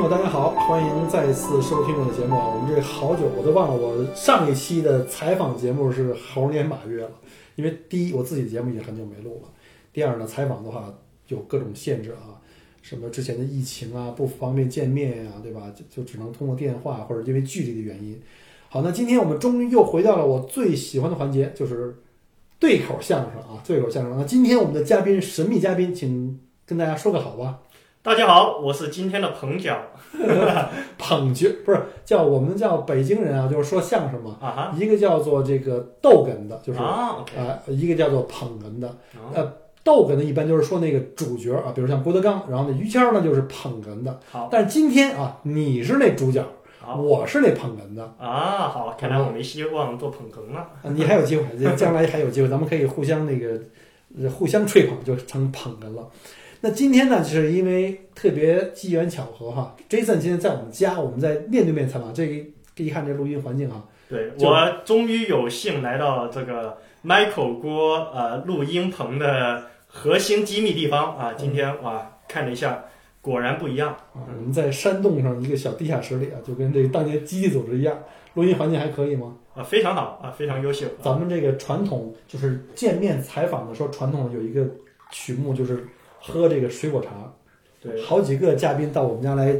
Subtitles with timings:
[0.00, 2.48] 友，大家好，欢迎再次收听我的节目啊！
[2.54, 7.10] 我们这好久我都忘了，我上一期的采访节目是猴年马月了，
[7.54, 9.50] 因为第一我自己的节目也很久没录了，
[9.92, 10.94] 第二呢采访的话
[11.28, 12.40] 有各种限制啊，
[12.80, 15.70] 什么之前的疫情啊不方便见面呀、对吧？
[15.76, 18.18] 就就只能通过电话或者因为距离的原因。
[18.70, 21.94] 好，那今天我们终于又回到了我最喜欢的环节，就是
[22.58, 24.16] 对口相声啊，对口相声。
[24.16, 27.58] 那今天我们的嘉宾神秘嘉宾，请跟大家说个好吧。
[28.02, 29.78] 大家好，我是今天的 捧角
[30.96, 37.18] 捧角不是叫我们叫北京人啊，就是说相声嘛，啊哈一个叫做这个逗哏的，就是啊
[37.66, 38.88] 一个叫做捧哏的。
[38.88, 39.52] 哦呃，
[39.84, 44.18] 逗哏的一般就是说那个主角啊，比如像郭德纲，然后那于谦儿呢就是捧哏的。
[44.30, 46.42] 好，但是今天啊，你是那主角，
[46.96, 50.60] 我是那捧哏的，啊，好，看来我没希望做捧哏了。
[50.60, 51.44] 啊你还有机会，
[51.76, 53.60] 将来还有机会，咱们可以互相那个
[54.18, 56.08] 呃互相吹捧，就成捧哏了。
[56.62, 62.44] 那今天呢，就是因为特别机缘巧合哈，Jason 今天在我们家，我们在面对面采访，这个
[62.84, 72.84] 一看这录音环境啊，对我终于有幸来到这个 Michael 郭呃录音棚的核心机密地方啊，今天哇看了一下，
[73.22, 73.92] 果然不一样。
[74.12, 77.98] 啊，我们在山洞上一个小地下室里啊，就跟这个当年基地组织一样，
[78.34, 79.34] 录音环境还可以吗？
[79.54, 80.86] 啊，非常好啊，非常优秀。
[81.02, 84.66] 咱们这个传统就是见面采访的时候，传统有一个
[85.10, 85.86] 曲目就是
[86.20, 87.10] 喝这个水果茶。
[87.82, 89.56] 对，好几个嘉宾到我们家来，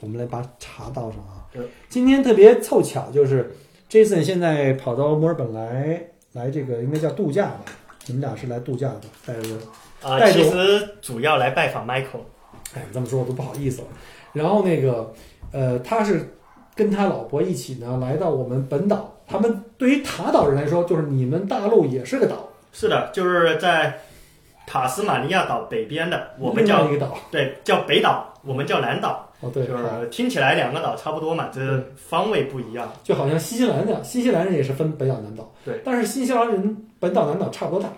[0.00, 1.62] 我们来把茶倒上啊对。
[1.88, 3.50] 今天特别凑巧，就是
[3.90, 7.60] Jason 现在跑到墨尔本来，来这个应该叫度假吧？
[8.06, 9.56] 你们俩是来度假的，带着
[10.02, 12.24] 啊，其实主要来拜访 Michael。
[12.74, 13.88] 哎，这么说我都不好意思了。
[14.32, 15.12] 然后那个，
[15.52, 16.34] 呃，他是
[16.74, 19.08] 跟他老婆一起呢，来到我们本岛。
[19.26, 23.98] 他们对于塔岛人来说，就是你们大陆也是个岛，是的，就是在
[24.66, 27.16] 塔斯马尼亚岛北边的，我们叫一个岛。
[27.30, 29.28] 对叫北岛，我们叫南岛。
[29.40, 31.60] 哦，对，就是听起来两个岛差不多嘛，这
[31.96, 32.90] 方位不一样。
[33.02, 35.52] 就好像新西兰那样，新西兰人也是分北岛南岛。
[35.64, 37.88] 对，但是新西兰人本岛南岛差不多大。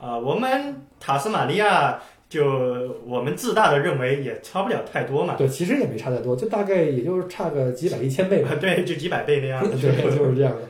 [0.00, 2.44] 啊、我们塔斯马尼亚就
[3.06, 8.50] 我们自大的认为也差不了太多嘛，对，其实也没差太多，就大概也就是差个几百一千倍吧。
[8.60, 9.60] 对，就几百倍那样。
[9.70, 10.62] 对，就是这样的。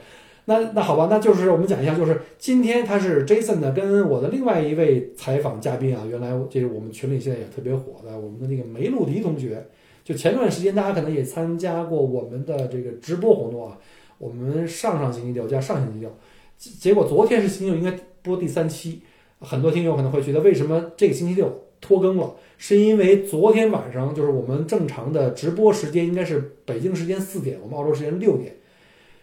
[0.49, 9.63] 那那好吧，那就是我们讲一下，就是今天他是 Jason 呢，跟我的另外一位采访嘉宾啊，原来这是我们群里现在也特别火的，我们的那个梅露迪同学。
[10.03, 13.77] 就前段时间大家可能也参加过我们的这个直播活动啊，
[14.17, 16.11] 我们上上星期六加上星期六，
[16.57, 19.03] 结结果昨天是星期六应该播第三期，
[19.41, 22.35] 很多听友可能会觉得为什么这个星期六拖更了？
[22.57, 28.55] 是因为昨天晚上就是我们正常的直播时间应该是北京时间四点，我们澳洲时间六点。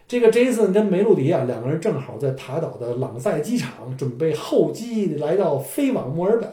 [0.08, 6.50] 这个 Jason 跟梅露迪啊，两个人正好在塔岛的朗塞机场准备候机来到飞往墨尔本。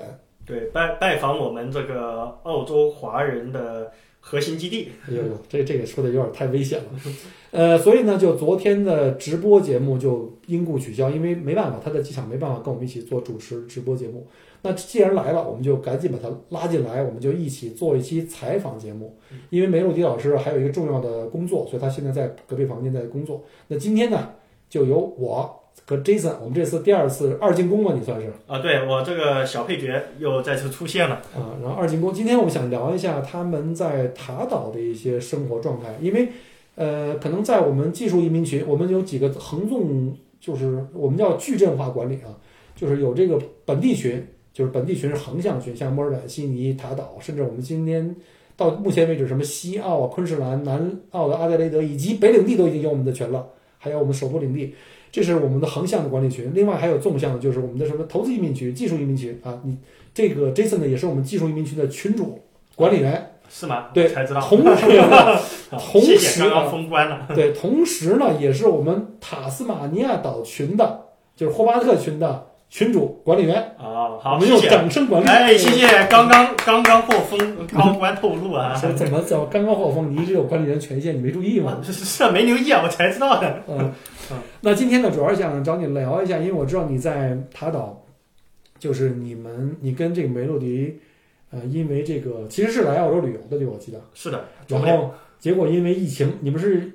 [0.46, 4.88] 对，拜拜访我们这个澳洲华人的核心基地。
[5.06, 6.84] 哎呦呦，这这个说的有点太危险了。
[7.50, 14.26] 呃，所以呢，就昨天的直播节目就因故取消，因为没办法，他在机场没办法跟我们一起做主持直播节目。
[14.62, 19.16] 那既然来了，我们就赶紧把他拉进来，我们就一起做一期采访节目。
[19.50, 23.42] 因为梅露迪老师还有一个重要的工作，所以他现在在隔壁房间在工作。
[23.68, 24.30] 那今天呢，
[24.68, 28.32] 就由我和 Jason，我们这次第二次二进宫吧，你算是。
[28.46, 31.16] 啊，对我这个小配角又再次出现了。
[31.34, 36.28] 啊，然后二进宫，今天我们想聊一下他们在塔岛的一些生活状态，因为
[36.76, 42.38] 呃，可能在我们技术移民群，我们有几个横纵，就是我们叫矩阵化管理啊，
[42.76, 48.14] 就是有这个本地群，就是本地群是横向群，像墨尔本、悉尼、塔岛，甚至我们今天
[48.56, 53.46] 到目前为止，什么西澳啊、昆士兰、南澳的阿德雷德以及北领地都已经有我们的群了，
[53.78, 54.74] 还有我们首都领地。
[55.10, 59.60] 这是我们的横向的管理群，另外还有纵向的，就是我们的什么投资移民群、技术移民群啊。
[59.64, 59.76] 你
[60.14, 62.40] 这个 Jason 呢，也是我们技术移民群的群主
[62.74, 63.28] 管理员。
[63.50, 63.88] 是吗？
[63.92, 64.40] 对才知道。
[64.40, 67.28] 同时 谢谢刚刚封关了。
[67.34, 73.76] 对，同时呢，也是我们塔斯马尼亚岛群的，就是霍巴特群的群主管理员。
[73.78, 74.58] 哦，我好，们用。
[74.62, 75.28] 掌声管理。
[75.28, 78.74] 哎，谢谢刚刚刚刚获封高官透露啊。
[78.74, 80.10] 说 怎么叫刚刚获封？
[80.10, 81.82] 你一直有管理员权限，你没注意吗？
[81.84, 83.62] 是是没留意啊，我才知道的。
[83.68, 83.92] 嗯，
[84.62, 88.06] 那今天呢，主要是想找你聊一下，因为我知道你在塔岛，
[88.78, 90.98] 就是你们，你跟这个梅洛迪，
[91.50, 93.66] 呃，因为这个其实是来澳洲旅游的，对？
[93.66, 94.00] 我记得。
[94.14, 96.90] 是的，然后结果因为疫情，你们是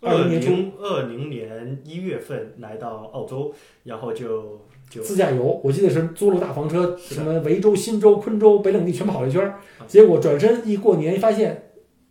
[0.00, 4.60] 二20年初零二零年一月份来到澳洲，然后就就
[5.02, 9.54] 自驾游，我记得是租了大房车，什么维州、新州、昆州、北领地全跑了一圈
[9.86, 11.70] 结果转身一过年发现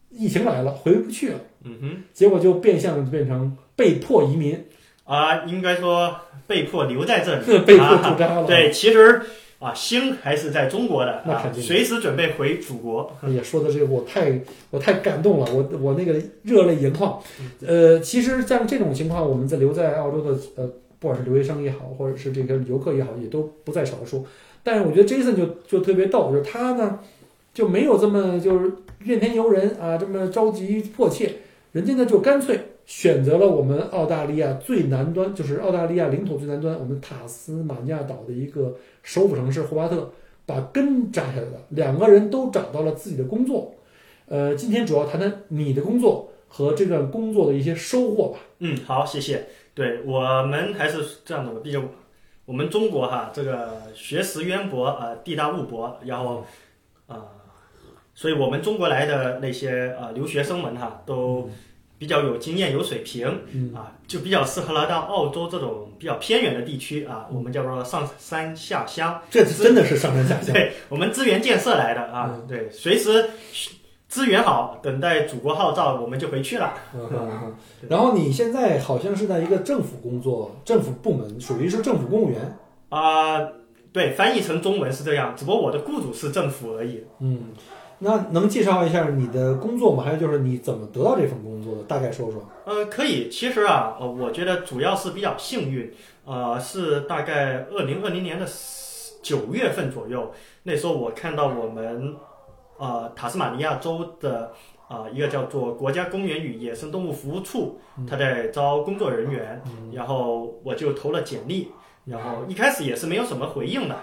[0.09, 4.65] 疫情来了，回不去了，嗯哼结果就变相的变成被迫移民，
[5.06, 6.15] 啊，应该说
[6.45, 8.45] 被迫留在这里， 被迫啊驻扎了。
[8.45, 9.21] 对，其实
[9.59, 13.15] 啊，心还是在中国的啊那肯，定随时准备回祖国。
[13.21, 14.39] 哎呀，说的这个我太
[14.69, 17.19] 我太感动了，我我那个热泪盈眶。
[17.65, 20.69] 呃，其实像这种情况，我们在留在澳洲的呃，
[21.03, 24.25] 不管是留学生也好，或者是这个游客也好，也都不在少数。
[24.63, 26.97] 但是我觉得 Jason 就就特别逗，就是他呢
[27.53, 31.29] 就没有这么就是怨天尤人啊，这么着急迫切，
[31.73, 40.09] 人家呢就干脆选择了我们澳大利亚最南端，就是澳大利亚领土最南端，我们塔斯马尼亚岛的一个首府城市霍巴特，
[40.45, 41.59] 把根扎下来了。
[41.71, 43.73] 两个人都找到了自己的工作。
[44.29, 48.39] 呃，今天主要谈谈你的工作和这段工作的一些收获吧。
[48.59, 49.47] 嗯，好，谢谢。
[49.73, 51.89] 对我们还是这样的，毕竟
[52.45, 56.45] 我们中国哈，这个学识渊博啊、呃地大物博，然后
[57.07, 57.17] 啊、
[58.13, 61.50] 所以我们中国来的那些呃留学生们哈，都
[61.97, 69.19] 比较有经验、有水平，嗯啊，就比较适合来到澳洲这种比较偏远的地区啊，我们叫做上山下乡。
[69.31, 70.53] 这真的是上山下乡。
[70.53, 73.27] 对我们资源建设来的啊，对，随时
[74.13, 76.71] 资源好，等待祖国号召，我们就回去了。
[77.89, 82.56] 然后你现在好像是在一个政府工作，政府部门，属于是政府公务员。
[82.89, 83.42] 啊、
[83.92, 87.04] 对，翻译成中文是这样，只不过我的雇主是政府而已。
[87.21, 87.45] 嗯，
[87.98, 90.04] 那能介绍一下你的工作吗？
[90.04, 91.83] 还有就是你怎么得到这份工作的？
[91.86, 92.48] 大概说说。
[92.65, 95.92] 呃，可以，其实啊，呃，我觉得主要是比较幸运，
[96.24, 98.45] 呃，是大概二零二零年的
[99.24, 100.31] 九月份左右，
[100.62, 102.15] 那时候我看到我们
[102.77, 104.51] 呃塔斯马尼亚州的
[104.87, 109.59] 啊、一个叫做国家公园与野生动物服务处，他在招工作人员，
[109.91, 111.71] 然后我就投了简历，
[112.05, 113.95] 然后一开始也是没有什么回应的，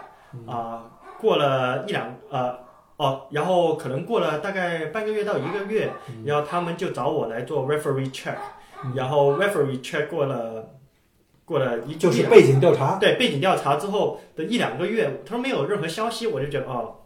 [0.51, 0.91] 啊、
[1.21, 2.59] 过了一两呃
[2.97, 5.93] 哦，然后可能过了大概半个月到一个月，
[6.25, 8.37] 然后他们就找我来做 referee check，、
[8.95, 10.71] 然后 referee check 过了
[11.45, 12.97] 过了一就是背景调查。
[12.99, 16.97] 对背景调查之后的一两个月，他说没有任何消息，我就觉得哦，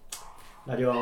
[0.66, 0.92] 那就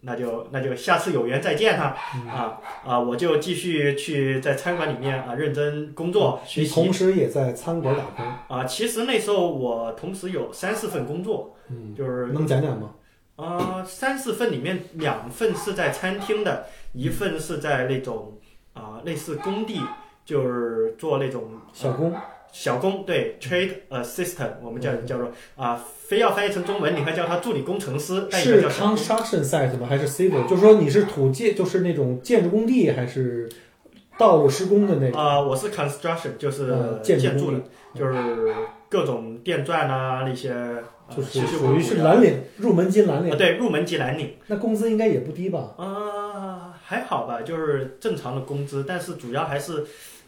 [0.00, 1.96] 那就那就下次有缘再见哈、
[2.28, 2.98] 啊啊！
[2.98, 8.64] 我就继续去在餐馆里面啊认真工作学习同时也在餐馆打工，啊。
[8.64, 12.94] 其实那时候我同时有三四份工作，嗯，就是能讲讲吗？
[13.36, 18.38] 呃，三四份里面两份是在餐厅的，一份是在那种
[18.74, 19.80] 啊、类似工地，
[20.24, 22.12] 就是做那种小工，
[22.52, 29.86] 小工，对 trade assistant，我们叫叫做啊、非要翻译成中文，你可以叫他助理工程师，是叫 construction site 吗？
[29.88, 30.46] 还是 civil？
[30.46, 33.48] 就是说你是土建，就是那种建筑工地，还是
[34.18, 35.18] 道路施工的那种？
[35.18, 37.60] 啊、我是 construction，就是呃建筑的
[37.94, 38.14] 就是
[38.90, 44.34] 各种电钻啊那些，呃就是属于是蓝领，入门级蓝啊，领，对，入门级蓝领。
[44.48, 45.74] 那工资应该也不低吧？
[45.78, 49.84] 啊，还好吧，就是正常的工资，但是主要还是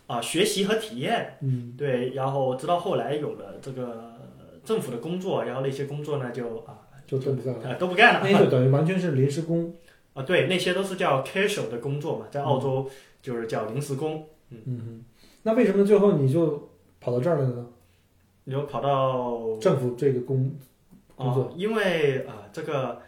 [0.07, 1.39] 啊、学习和体验。
[1.41, 4.15] 嗯，对，然后直到后来有了这个
[4.65, 8.21] 政府的工作，然后那些工作呢就啊就都不干了，啊都不干了。
[8.23, 9.75] 那就等于完全是临时工。
[10.15, 12.89] 啊，对，那些都是叫 casual 的工作嘛，在澳洲
[13.21, 14.25] 就是叫临时工。
[14.51, 15.05] 嗯嗯，
[15.43, 16.71] 那为什么最后你就
[17.01, 17.67] 跑到这儿来了呢？
[18.45, 20.55] 你就跑到政府这个工
[21.17, 23.01] 工啊作，因为啊这个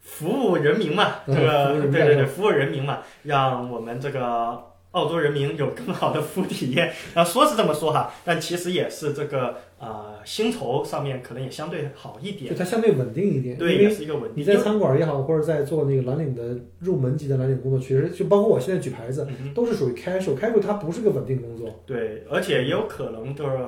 [0.00, 4.62] 服务人民嘛，这嗯个对对对，服务人民嘛，让我们这个
[4.96, 6.90] 澳洲人民有更好的服务体验。
[7.12, 13.58] 啊，说是这么说哈，但其实也是这个啊薪酬上面可能也相对好一点就，它相对稳定一点。
[13.58, 14.42] 对，也是一个稳定。
[14.42, 21.68] 你在餐馆也好，或者在做那个蓝领的入门级的蓝领工作，其实就包括我现在举牌子，嗯都是属于 casual，casual 它不是个稳定工作。
[21.84, 23.58] 对，而且也有可能就是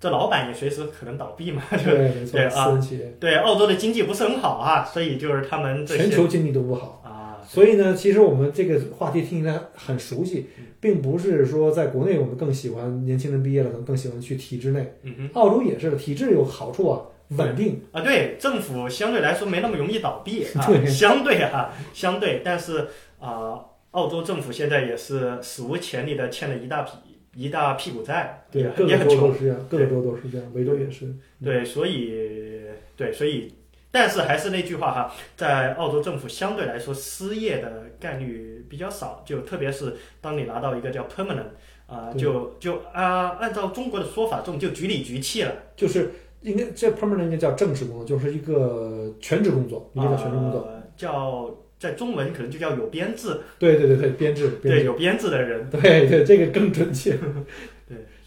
[0.00, 2.38] 这老板也随时可能倒闭嘛，就 对，没错
[3.20, 7.00] 对，澳洲的经济不是很好啊，所以就是他们这些全球经济都不好。
[7.46, 14.94] 啊，所以呢，其实我们这个话题听起来很熟悉，嗯并不是说在国内我们更喜欢年轻人毕业了，可能更喜欢去体制内。
[15.02, 15.30] 嗯哼。
[15.34, 17.00] 澳洲也是，体制有好处啊，
[17.30, 17.80] 稳定。
[17.92, 22.86] 啊，对，政府相对来说没那么容易倒闭 啊对，相对啊，相对，但是
[23.18, 23.58] 啊、
[23.92, 26.90] 澳洲政府现在也是史无前例的欠了一大笔
[27.34, 31.12] 一大屁股债，对也，各个州也很穷都，是这样，各个州都是这样，维州也是。
[31.42, 32.12] 对，所以
[32.96, 33.52] 对，所以，
[33.98, 41.46] 但是还是那句话哈，在澳洲政府相对来说失业的概率比较少，就特别是当你拿到一个叫 permanent
[41.86, 45.52] 啊、对就就啊、按照中国的说法，这种就局里局气了。
[45.74, 46.10] 就是
[46.42, 50.60] 应该这 permanent 应该叫正式工作，就是一个全职工作，应该叫全职工作。
[50.60, 55.70] 呃、叫在中文可能就叫有编制，对对对对，编制，编对，有编制的人。
[55.70, 57.18] 对对，这个更准确。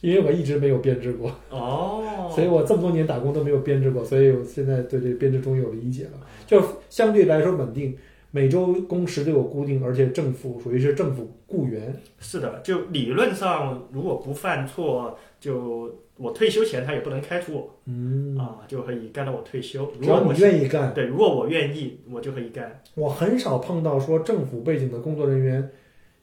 [0.01, 6.11] 对，因为我一直没有编制过，哦， 所以我这么多年打工都没有编制过，所以我现在对这个编制终于有理解了。
[6.47, 7.95] 就相对来说稳定，
[8.31, 11.93] 每周工时都有固定，而且政府属于是政府雇员。
[12.19, 19.89] 是的，就理论上如果不犯错，就我退休前他也不能开除我嗯，啊，就可以干到我退休。
[19.99, 22.81] 如只要果我你愿意干，对，如果我愿意，我就可以干。
[22.95, 25.69] 我很少碰到说政府背景的工作人员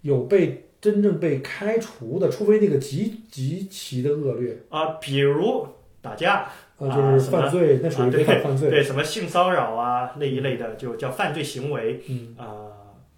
[0.03, 5.67] 有被真正被开除的，除非那个极极其的恶劣啊，比如
[6.01, 8.71] 打架，啊，就是犯罪，那属于违法犯罪。
[8.71, 12.47] 对什么性骚扰啊那一类的，就叫犯罪行为嗯，啊，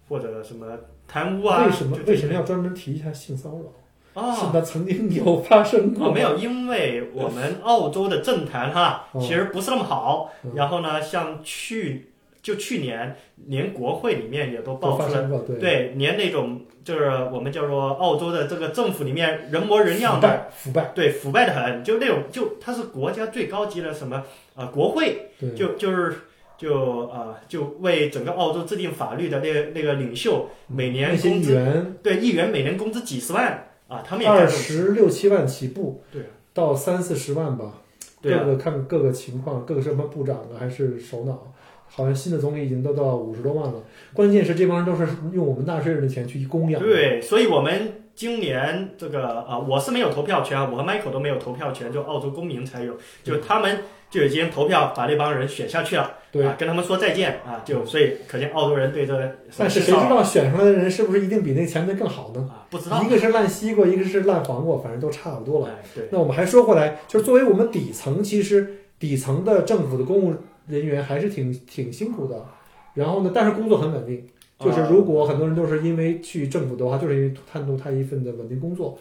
[0.07, 0.65] 或者什么
[1.07, 1.65] 贪污啊。
[1.67, 3.71] 为什么为什么要专门提一下性骚扰？
[4.11, 4.49] 是啊？
[4.51, 10.31] 它曾经有发生过哦，没有，因为我们澳洲的政坛哈，哦其实不是那么好。
[10.43, 12.09] 嗯然后呢，像去
[12.49, 13.15] 就去年，
[13.45, 15.57] 连国会里面也都都爆出了，对。
[15.59, 24.23] 对，连那种就是我们叫做澳洲的这个政府里面人模人样的，腐败腐败，对，腐败的很，就那种就它是国家最高级的什么
[24.55, 26.15] 呃国会，对，就就是
[26.57, 26.73] 就
[27.09, 36.23] 呃就为整个澳洲制定法律的那个那个领袖，每年工资员对议员每年工资几十万啊，他们也干二十六七万起步，对。
[36.23, 37.73] 啊到三四十万吧，
[38.21, 38.39] 对啊。
[38.43, 41.53] 各个看各个情况，各个什么部长啊，还是首脑，
[41.89, 43.83] 好像新的总理已经都到五十多万了。
[44.13, 52.93] 关键是这帮人都是用我们纳税人的钱去供养的，对，所以我们今年这个啊、我是没有投票权啊，我和 Michael 都没有投票权，就澳洲公民才有，
[53.23, 53.79] 就他们
[54.09, 62.49] 就已经投票把那帮人选下去了，对啊，跟他们说再见啊，就所以可见澳洲人对这个但是谁知道选出来的人是不是一定比那前面更好呢？
[62.51, 65.73] 啊，不知道一，个是烂西瓜，一个是烂黄瓜，反正都差不多了。
[65.73, 70.33] 哎，对，那我们还说回来，就是作为我们底层，其实底层的政府的公务
[70.69, 72.45] 人员还是挺挺辛苦的。
[72.93, 74.25] 然后呢，但是工作很稳定。
[74.57, 78.97] 就是如果很多人都是因为去政府的话，就是因为贪图他一份的稳定工作。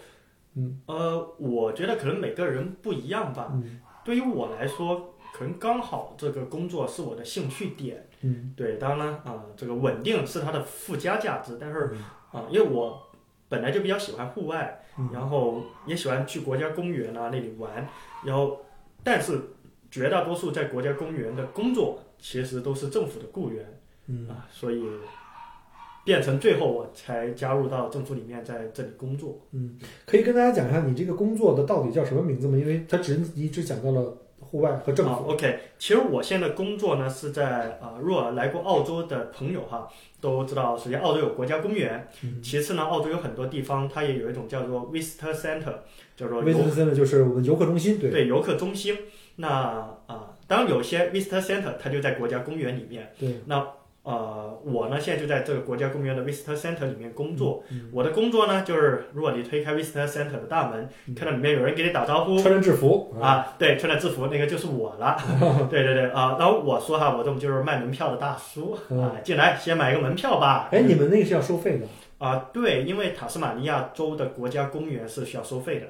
[0.55, 3.49] 嗯呃，我觉得可能每个人不一样吧。
[3.53, 8.09] 嗯对于我来说，可能刚好这个工作是我的兴趣点。
[8.23, 13.03] 嗯对，当然了啊、这个稳定是它的附加价值，但是嗯啊、因为我
[13.49, 17.87] 本来就比较喜欢户外，嗯然后也喜欢去国家公园啊那里玩，
[18.25, 18.61] 然后
[19.03, 19.39] 但是
[19.91, 23.65] 绝大多数在国家公园的工作其实都是政府的雇员
[24.07, 24.83] 嗯啊，所以
[26.05, 29.39] 变成最后我才加入到政府里面，在这里工作。
[29.53, 32.57] 嗯，可以跟大家讲一下你这个工作的到底叫什么名字吗？
[32.57, 35.33] 因为他只一直讲到了户外和政啊府。
[35.33, 39.87] OK，其实我现在工作呢是在啊，如果来过澳洲的朋友哈，
[40.19, 45.75] 都知道，首先澳洲有国家公园，嗯其次呢，澳洲有很多地方它也有一种叫做 visitor center，
[46.17, 48.97] 叫做 visitor center，就是我们游客中心，对对游客中心。
[49.41, 49.49] 那
[50.07, 53.13] 啊、当然有些 visitor center 它就在国家公园里面。
[53.19, 53.65] 对，那
[54.03, 57.63] 呃，我呢现在就在这个国家公园的 visitor center 里面工作。
[57.71, 65.17] 嗯我的工作呢就是，如果你推开 visitor center 的大门，嗯看到里面有人给你打招呼，穿着制服啊，啊，对，穿着制服那个就是我了。
[65.71, 70.69] 对对对啊，然后我说哈，我这种就是卖门票的大叔啊，进来先买一个门票吧。
[70.73, 75.87] 哎，你们那个是要收费的啊，对，因为塔斯马尼亚州的国家公园是需要收费的。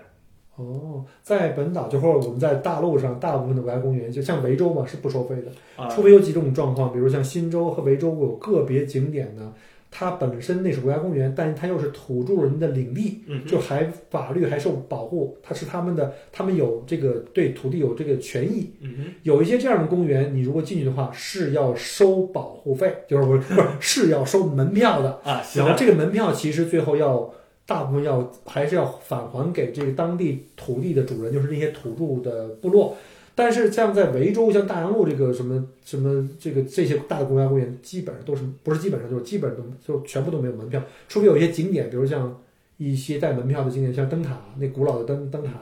[0.59, 5.53] 哦，在本岛就或者我们在大陆上，大部分的国家公园，就像维州嘛，是不收费的。
[5.83, 9.55] 啊，除非有几种状况，比如像新州和维州有个别景点呢，
[9.91, 18.73] 它本身那是国家公园，但是它又是土著人的领地，嗯，就还法律还受保护，它是他们的，他们有这个对土地有这个权益。
[18.81, 25.21] 嗯，有一些这样的公园，你如果进去的话是要收保护费，就是不是不是是要收门票的。
[25.23, 27.33] 啊，是的，然后这个门票其实最后要
[27.69, 32.97] 大部分要还是要返还给这个当地土地的主人，就是那些土著的部落。
[33.35, 42.41] 但是像在维州、像大洋路这个什么什么这个这些大的国家公园，基本上都是不是基本上就是基本都就全部都没有门票，除非有一些景点，比如像
[42.79, 45.53] 一些带门票的景点，像灯塔那古老的灯灯塔，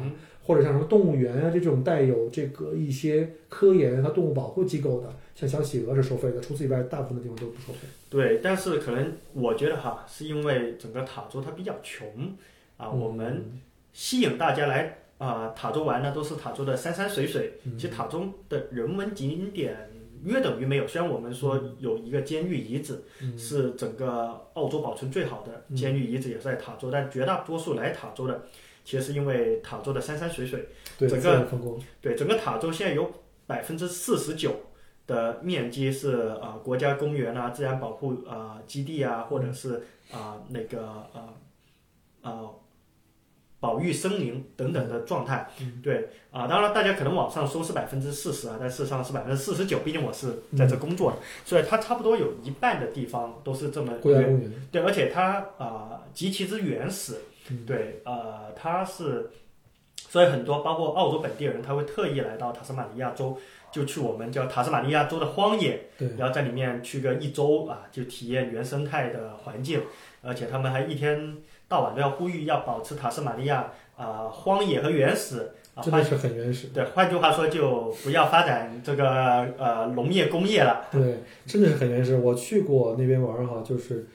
[0.46, 7.80] 或者像什么动物园啊这种带有这个一些科研和动物保护机构的，像小企鹅是收费的，除此以外，大部分的地方都不收费。
[8.08, 12.06] 对，但是可能我觉得哈，是因为整个塔州它比较穷
[12.76, 13.60] 啊，我们
[13.92, 17.54] 吸引大家来啊塔州玩呢，都是塔州的山山水水。
[17.64, 19.76] 嗯其实塔州的人文景点
[20.24, 23.02] 约等于没有，虽然我们说有一个监狱遗址。
[23.20, 28.44] 嗯是整个澳洲保存最好的监狱遗址，也是在塔州，但绝大多数来塔州的，
[28.86, 30.66] 其实是因为塔州的山山水水。
[30.96, 31.46] 对整个
[32.00, 33.12] 对，整个塔州现在有
[33.46, 34.54] 百分之四十九
[35.06, 39.74] 的面积是啊、呃国家公园啊、自然保护啊、呃基地啊，或者是
[40.10, 41.34] 啊、呃那个呃
[42.22, 42.48] 啊
[43.58, 45.50] 保育森林等等的状态。
[45.60, 45.80] 嗯。
[45.82, 57.16] 对啊，当然大家可能网上说是百分之四十啊，但事实上是百分之四十九，毕竟我是在这工作的，所以它差不多有一半的地方都是这么国家公园，对，而且它啊、极其之原始，
[57.50, 57.64] 嗯。
[57.66, 59.30] 对，呃，它是，
[60.08, 63.36] 所以很多包括澳洲本地人，他会特意来到塔斯马尼亚州，
[63.70, 69.82] 就去我们叫塔斯马尼亚州的荒野，对，然后在里面去个一周啊，就体验原生态的环境，
[70.22, 71.36] 而且他们还一天
[71.68, 79.06] 到晚都要呼吁要保持塔斯马尼亚啊、荒野和原始真的是很原始，对，换句话说就不要发展这个
[79.58, 82.16] 呃农业工业了，对，真的是很原始。
[82.16, 84.06] 我去过那边玩儿哈，就是，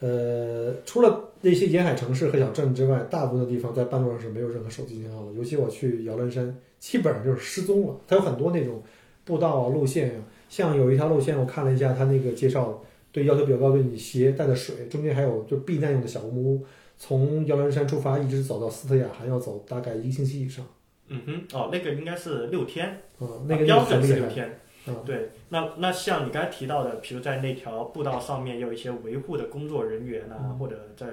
[0.00, 5.32] 呃，除了那些沿海城市和小镇之外，大部分的地方在半路上是没有任何手机信号的。
[5.32, 7.96] 尤其我去摇篮山，基本上就是失踪了。
[8.06, 8.82] 它有很多那种
[9.24, 16.66] 步道啊、路线呀、像有一条路线，我看了一下它那个介绍，对要求比较高，对你鞋带的水，中间还有就避难用的小木屋。
[16.96, 20.66] 从摇篮山出发，一直走到斯特亚，还要走大概一个星期以上。
[21.06, 22.86] 嗯哼，哦，那个应该是六天。
[23.18, 24.16] 啊，那个标准很厉害。
[24.16, 24.60] 是六天。
[24.88, 31.06] 嗯对，那那像你刚才提到的，比如在那条步道上面有一些维护的工作人员啊，嗯或者在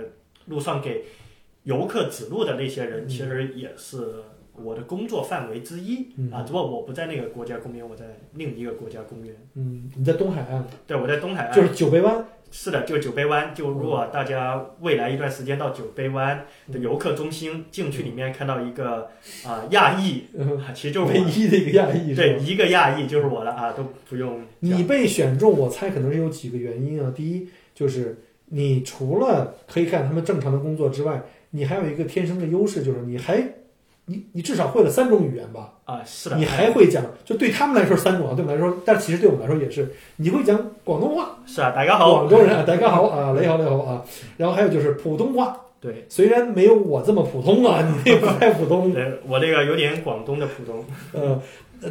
[0.46, 1.06] 路上给
[1.64, 6.44] 游客指路的那些人，嗯其实也是我的工作范围之一、嗯啊。
[6.44, 9.36] 只不过我不在那个国家公园，我在另一个国家公园。
[9.56, 11.56] 嗯，你在东海岸，对，我在东海岸。
[11.56, 12.26] 就是九杯湾。
[12.58, 13.54] 是的，就九杯湾。
[13.54, 19.10] 就如果大家未来一段时间到九杯湾的游客中心进去里面看到一个
[19.46, 20.24] 啊、亚裔，
[20.74, 21.20] 其实就是唯。
[21.20, 24.42] 一的一个亚裔对，一个亚裔就是我了啊，都不用。
[24.62, 27.12] 你被选中，我猜可能是有几个原因啊。
[27.14, 33.44] 第一，就是你除了可以干他们正常的工作之外，你还有一个天生的优势，就是你还
[34.08, 35.74] 你你至少会了三种语言吧？
[35.86, 42.12] 啊，是的，你还会讲，就对他们来说三种啊，对我们来说，但其实对我们来说也是，你会讲广东话，是啊，大家好。
[42.12, 44.06] 广东人啊，大家好啊，你好你好啊，
[44.38, 50.86] 然后还有就是普通话，对，虽然没有我这么普通啊，你那不太普通， 对我这个有点广东的普通。
[51.14, 51.42] 呃，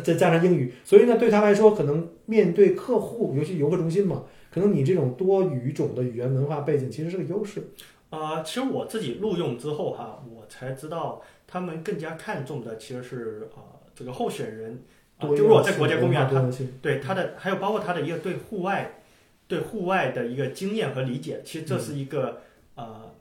[0.01, 4.23] 再加上英语，所以呢，对他来说，可能面对客户，尤其游客中心嘛，
[4.53, 7.71] 可能你这种多语种的语言文化背景其实是个优势。
[8.11, 14.83] 啊、其实我自己录用之后哈，我才知道他们更加看重的其实是啊、这个候选人
[15.19, 16.51] 啊、就是我在国家公园，他
[16.83, 19.01] 对他的还有包括他的一个对户外
[19.47, 22.41] 对户外的一个经验和理解，其实这是一个、
[22.75, 23.15] 呃，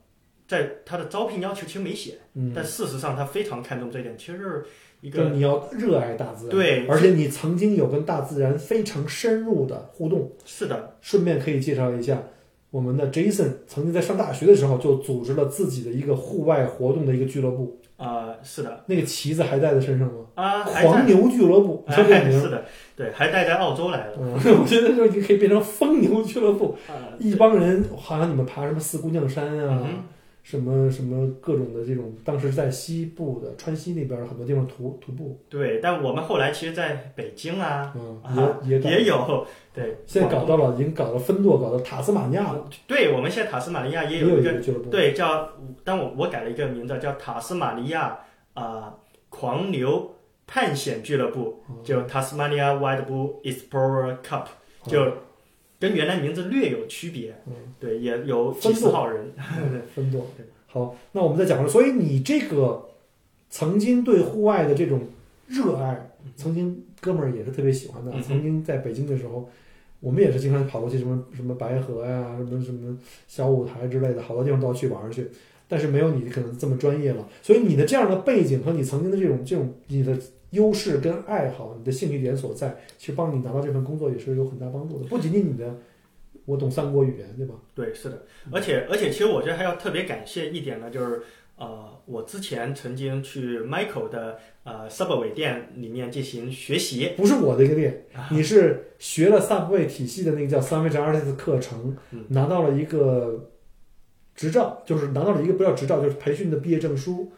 [0.48, 4.66] 在他的招聘要求其实没写，嗯，但事实上他非常看重这一点，其实是
[5.02, 10.32] 一个你要热爱大自然，对而且你曾经有跟大自然非常深入的互动。
[10.46, 12.24] 是的，顺便可以介绍一下，
[12.72, 20.26] 我们的 Jason 曾经在上大学的时候就组织了自己的一个户外活动的一个俱乐部，啊、是的那个旗子还带在身上吗？
[20.36, 21.86] 啊，黄牛俱乐部。
[22.32, 22.66] 是的，
[22.98, 24.14] 对，还带在澳洲来了。
[24.20, 29.88] 嗯， 我觉得就你可以变成疯牛俱乐部，啊一帮人，好像你们爬什么四姑娘山啊，
[30.44, 37.94] 什么什么各种的这种，当时在西部的川西那边儿很多地方徒徒步，对，但我们后来其实在北京啊，
[38.64, 45.50] 也也也有，对，现在搞到了，已经搞到分舵，搞到塔斯马尼亚了，对，我们现在塔斯马尼亚也也有有一个，俱乐部，对，叫，
[45.84, 48.20] 但我我改了一个名字，叫塔斯马尼亚
[48.54, 48.94] 啊、
[49.30, 50.14] 狂牛
[50.46, 54.46] 探险俱乐部，嗯就 Tasmania Wild Bull Explorer Cup，
[54.86, 55.10] 就
[55.84, 59.34] 跟原来名字略有区别，嗯对，也有几分舵十号人，
[59.94, 60.46] 分舵对。
[60.66, 62.88] 好，那我们再讲说，所以你这个
[63.50, 65.02] 曾经对户外的这种
[65.48, 68.14] 热爱，曾经哥们儿也是特别喜欢的。
[68.16, 69.50] 嗯曾经在北京的时候，
[70.00, 75.28] 我们也是经常跑过去什么什么白河呀、什么什么小舞台之类的，好多地方都要去玩儿去。
[75.68, 80.18] 但是没有你可能这么专业了，所以你的这样的背景和你曾经的这种这种你的
[80.54, 85.06] 优势跟爱好，你的兴趣点所在，其实帮你拿到这份工作也是有很大帮助的。
[85.08, 85.76] 不仅仅你的
[86.46, 87.56] 我懂三国语言，对吧？
[87.74, 91.22] 对，是的，而且而且，其实我觉得还要特别感谢一点呢，就是
[91.58, 103.50] 呃，我之前曾经去 Michael 的呃 Subway 店里面进行学习，不是我的一个店，啊你是学了 Subway 体系的那个叫 Sandwich Artist 课程嗯，拿到了一个
[104.36, 107.32] 执照，就是拿到了一个不叫执照，就是培训的毕业证书。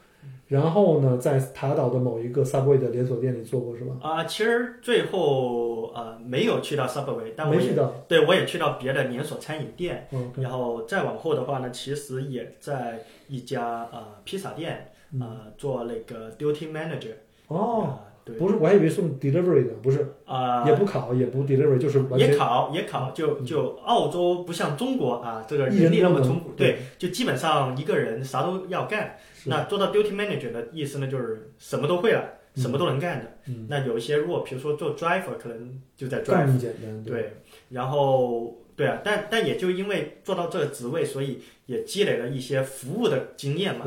[0.47, 3.95] 然后呢，在塔岛的某一个 Subway 的连锁店里做过是吧？
[4.01, 15.21] 啊、其实最后呃没有去到 Subway，但我也没去到，对我也去到别的连锁餐饮店，嗯，然后再往后的话呢，其实也在一家呃披萨店嗯。
[15.21, 15.27] 呃
[15.57, 17.13] 做那个 duty manager
[17.47, 17.97] 哦，
[18.33, 20.65] 不是，我还以为送 delivery 的，不是，啊。
[20.65, 29.15] 也不考，也不 delivery，就是完也考也考，就就澳洲不像中国啊，这个人人力那么充足，对，就基本上一个人啥都要干。
[29.45, 32.23] 那做到 duty manager 的意思呢，就是什么都会了，
[32.55, 33.31] 什么都能干的。
[33.47, 37.33] 嗯，那有一些如果比如说做 driver，可能就在 drive，更简单，对。
[37.69, 43.85] 然后对啊，但但也就因为做到这个职位，所以也积累了一些服务的经验嘛。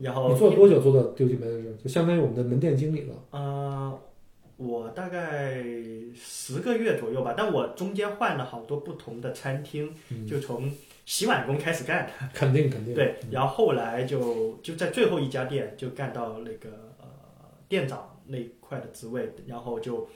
[0.00, 1.76] 然后你做了多久做到 duty manager？
[1.82, 3.14] 就相当于我们的门店经理了。
[3.32, 4.00] 呃，
[4.56, 5.64] 我大概
[6.14, 9.92] 十个月左右吧，但我中间换了好多不同的餐厅，
[10.24, 10.70] 就从
[11.04, 12.94] 洗碗工开始干， 肯定肯定。
[12.94, 16.68] 对，然后后来就就在最后一家店就干到那个
[17.00, 17.06] 呃
[17.68, 20.08] 店长那一块的职位，然后就。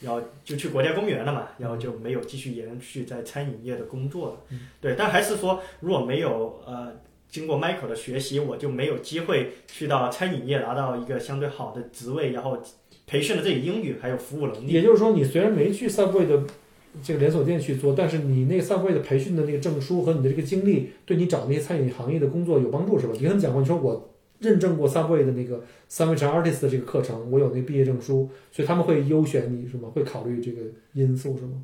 [0.00, 4.58] 然后就去国家公园了嘛，然后就没有继续延续在餐饮业的工作了。
[4.80, 6.92] 对，但还是说，如果没有呃
[7.28, 12.58] 经过 Michael 的学习，我就没有机会去到餐饮业拿到一个相对好的职位，然后
[13.06, 14.72] 培训了自己英语还有服务能力。
[14.72, 16.42] 也就是说，你虽然没去 Subway 的
[17.02, 23.12] 这个连锁店去做，但是你那 Subway 的培训的那个证书和你的这个经历，对你找那些餐饮行业的工作有帮助，是吧？
[23.14, 24.09] 你跟他们讲过，你说我。
[24.40, 29.88] 认证过 Subway 的那个 Sandwich Artist 的这个课程，我有那毕业证书，所以他们会优选你是吗？
[29.94, 30.62] 会考虑这个
[30.94, 31.62] 因素是吗？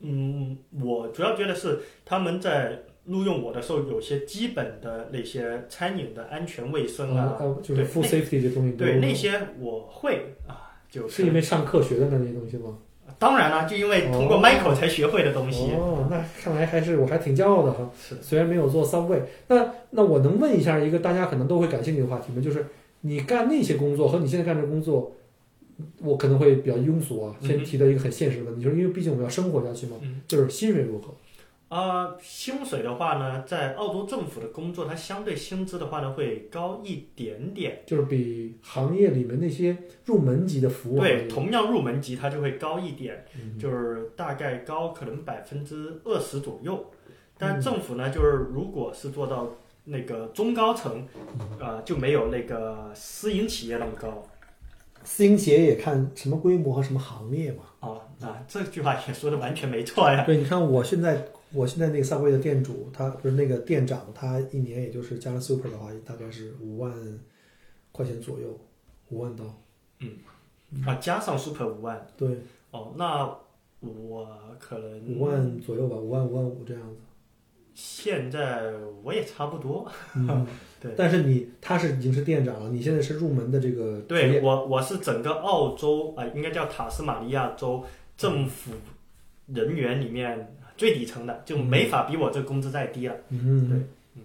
[0.00, 12.78] 嗯，我主要觉得是他们在录用我的时候，有些基本的那些餐饮的安全卫生啊，就是 Food Safety 这东西，对那些我会啊，就是因为上课学的那些东西吗？
[13.18, 15.72] 当然了，就因为通过 Michael 才学会的东西。
[15.72, 17.90] 哦，那看来还是我还挺骄傲的哈。
[17.98, 22.40] 是，虽然没有做 Subway，那那我能问一下一个大家可能都会感兴趣的话题吗？
[22.42, 22.66] 就是
[23.00, 25.12] 你干那些工作和你现在干这工作，
[26.02, 27.34] 我可能会比较庸俗啊。
[27.40, 31.14] 先提到一个很现实的问题，就是因为毕竟我们要生活下去嘛，就是薪水如何？
[31.68, 39.76] 啊，薪水的话呢，在澳洲政府的工作，它相对薪资的话呢会高一点点，就是比行业里面那些
[40.06, 43.22] 入门级的服务对，同样入门级它就会高一点，
[43.58, 46.90] 就是大概高可能百分之二十左右。
[47.36, 49.50] 但政府呢，就是如果是做到
[49.84, 51.06] 那个中高层，
[51.60, 54.26] 啊，就没有那个私营企业那么高。
[55.08, 57.62] 私营企业也看什么规模和什么行业嘛。
[57.80, 60.24] 哦，那，这句话也说的完全没错呀。
[60.26, 61.26] 对，你看我现在。
[61.50, 66.92] 我现在那个 Subway 的店主，他不是那个店长，他一年也就是加上 Super 的话，大概是五万
[67.90, 68.48] 块钱左右，
[69.08, 69.44] 五万刀。
[70.00, 70.10] 嗯，
[70.84, 72.06] 啊，加上 Super 五万。
[72.18, 72.28] 对。
[72.70, 73.34] 哦，那
[73.80, 74.28] 我
[74.60, 77.00] 可能五万左右吧，五万五万五这样子。
[77.72, 78.70] 现在
[79.02, 79.90] 我也差不多。
[80.80, 80.92] 对。
[80.96, 84.00] 但是你他是已经是店长了，你现在是入门的这个。
[84.08, 87.84] 对我，我是整个澳洲啊，应该叫塔斯马尼亚州
[88.16, 88.72] 政府
[89.46, 90.54] 人员里面。
[90.78, 93.16] 最底层的就没法比我这工资再低了。
[93.30, 93.78] 嗯，对，
[94.14, 94.22] 嗯，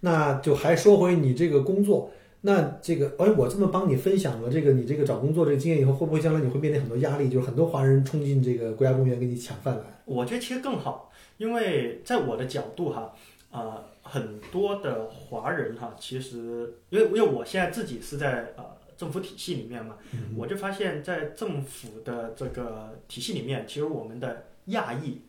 [0.00, 7.28] 那就还说回你这个工作，那这个哎，我这么帮你分享了这个你这个找工作这个经验以后，会不会将来你会面临很多压力？
[7.28, 9.84] 就是很多华人冲进这个国家公园给你抢饭碗？
[10.04, 13.14] 我觉得其实更好，因为在我的角度哈，
[13.50, 18.64] 啊，很多的华人哈，其实因为因为我现在自己是在呃
[18.96, 19.96] 政府体系里面嘛，
[20.36, 24.46] 我就发现，在政府的这个体系里面，其实我们的。
[24.66, 25.22] 亚裔，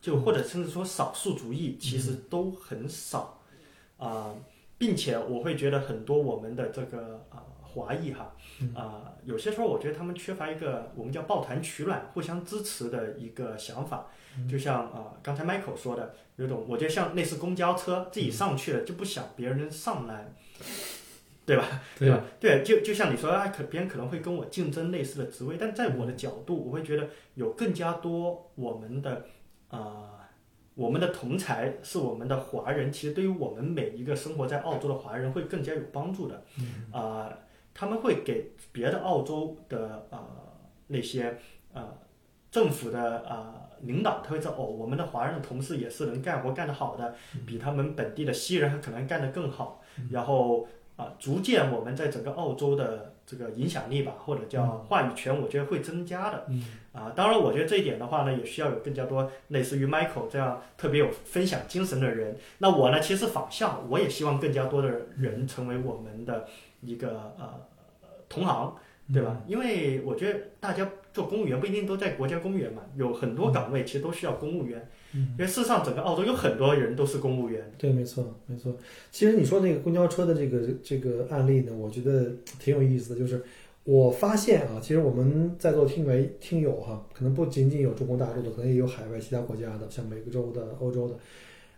[0.00, 3.42] 就或者甚至说少数族裔，其实都很少，
[3.98, 4.32] 啊，
[4.78, 7.44] 并且我会觉得很多我们的这个啊
[7.76, 8.34] 华裔哈，
[8.74, 14.06] 啊，有些时候我觉得他们缺乏一个我们叫抱团取暖、互相支持的一个想法，
[14.50, 20.32] 就像啊刚才 Michael 说的，有种我觉得像类似公交车自己上去了就不想别人上来。
[21.44, 21.64] 对吧？
[21.96, 22.24] 对吧？
[22.40, 29.26] 对，就就像你说啊，可别人可能会跟我竞争类似的职位，但在我的角度，我会觉得有更加多我们的
[29.68, 30.28] 啊，
[30.74, 36.42] 我们的同才是我们的华人，其实对于我们每一个生活在澳洲的华人会更加有帮助的。
[36.90, 37.32] 啊，
[37.76, 40.18] 他们会给别的澳洲的呃
[40.86, 41.38] 那些
[41.74, 41.98] 呃
[42.50, 47.14] 政府的呃领导，他会说哦，我们的华人的同事也是能干活干得好的，
[47.46, 50.66] 比他们本地的西人可能干得更好，然后。
[50.96, 56.46] 啊，逐渐我们在整个澳洲的这个影响力吧，或者叫话语权，我觉得会增加的。
[56.90, 62.38] 啊，当然，我觉得这一点的话呢，也需要有更加多类似于 Michael 这样特别有分享精神的人。
[62.56, 66.48] 那我呢，其实仿效，我也希望更加多的人成为我们的
[66.86, 67.60] 一个呃
[68.28, 68.74] 同行。
[69.14, 69.40] 对吧？
[69.46, 74.84] 因为我觉得大家做公务员不一定都在国家公务员嘛，有很多岗位其实都需要公务员。
[75.14, 77.72] 嗯，因为事实上整个澳洲有很多人都是公务员。
[77.78, 78.76] 对，没错，没错。
[79.12, 83.20] 其实你说那个公交车的这个这个案例呢，我觉得挺有意思的。
[83.20, 83.44] 就是
[83.84, 91.14] 我发现啊，其实我们在座听为听友哈，可能不仅仅有中国大陆的，可能也有海外其他国家的，像美洲的、欧洲的。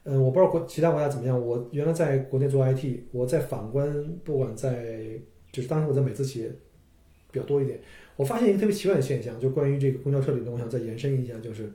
[0.08, 1.38] 嗯，我不知道国其他国家怎么样。
[1.38, 5.20] 我原来在国内做 IT，我在反观，不管在
[5.52, 6.50] 就是当时我在美资企业。
[7.30, 7.78] 比较多一点，
[8.16, 11.70] 我发现一个特别奇怪的现象，就关于这个公交车理论，我想再延伸一下，就是，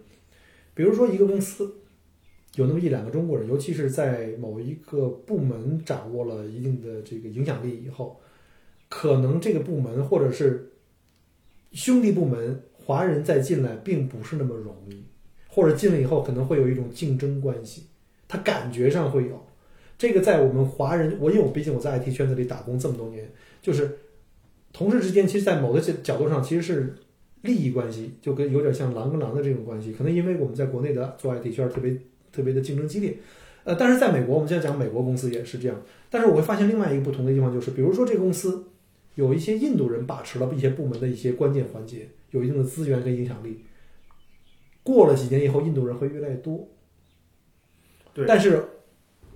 [0.74, 1.76] 比如说一个公司
[2.56, 8.20] 有那么一两个中国人，尤其是在某一个部门掌握了一定的这个影响力以后，
[8.90, 10.72] 可能这个部门或者是
[11.72, 15.04] 兄弟部门华人再进来并不是那么容易，
[15.48, 17.84] 或者进来以后可能会有一种竞争关系，
[18.34, 19.40] 他感觉上会有。
[19.96, 23.30] 这个在我们华人，我因为我毕竟我在 IT 圈子里打工这么多年，
[23.62, 24.00] 就是
[24.74, 26.96] 同事之间，其实，在某个角角度上其实是
[27.44, 29.92] 利益关系，就跟有点像狼跟狼的这种关系。
[29.92, 31.96] 可能因为我们在国内的做 IT 圈特别
[32.32, 33.16] 特别的竞争激烈，
[33.66, 35.80] 呃，但是在美国，我们现在讲美国公司也是这样。
[36.10, 38.66] 但是我会发现另外一个不同的地方就是，比如说这个公司
[39.14, 43.64] 有一些印度人把持了一些部门的一些关键环节，有一定的资源跟影响力。
[44.82, 46.68] 过了几年以后，印度人会越来越多。
[48.14, 48.66] 对，但是。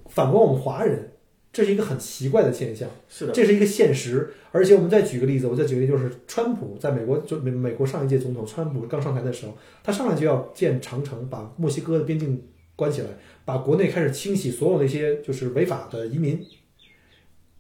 [0.10, 1.12] 反观我们华人，
[1.52, 4.34] 这是一个很奇怪的现象，是的，这是一个现实。
[4.54, 12.42] 而且我们再举个例子，我再举个例子，就是川普在美国就美美国上一届总统川普刚上台的时候，他上来就要建长城，把墨西哥的边境
[12.78, 13.10] 关起来，
[13.44, 16.42] 把国内开始清洗所有那些就是违法的移民。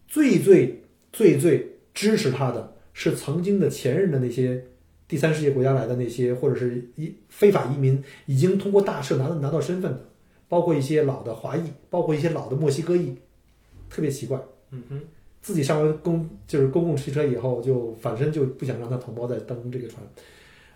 [0.08, 4.63] 最最最最支持他的是曾经的前任的那些
[5.06, 10.06] 第三世界国家来的那些，或者是一非法移民，已经通过大赦拿到拿到身份的。
[10.49, 13.15] 包括一些老的华裔，包括一些老的墨西哥裔，
[13.89, 14.39] 特别奇怪。
[14.71, 15.01] 嗯哼，
[15.41, 20.01] 自己上完公就是公共汽车以后，就反身就不想让他同胞再登这个船。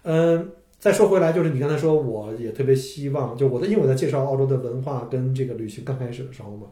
[0.04, 6.68] 嗯，再说回来，就是你刚才说，我也特别希望，就我的，因为我在介绍澳洲的文化跟这个旅行刚开始的时候嘛，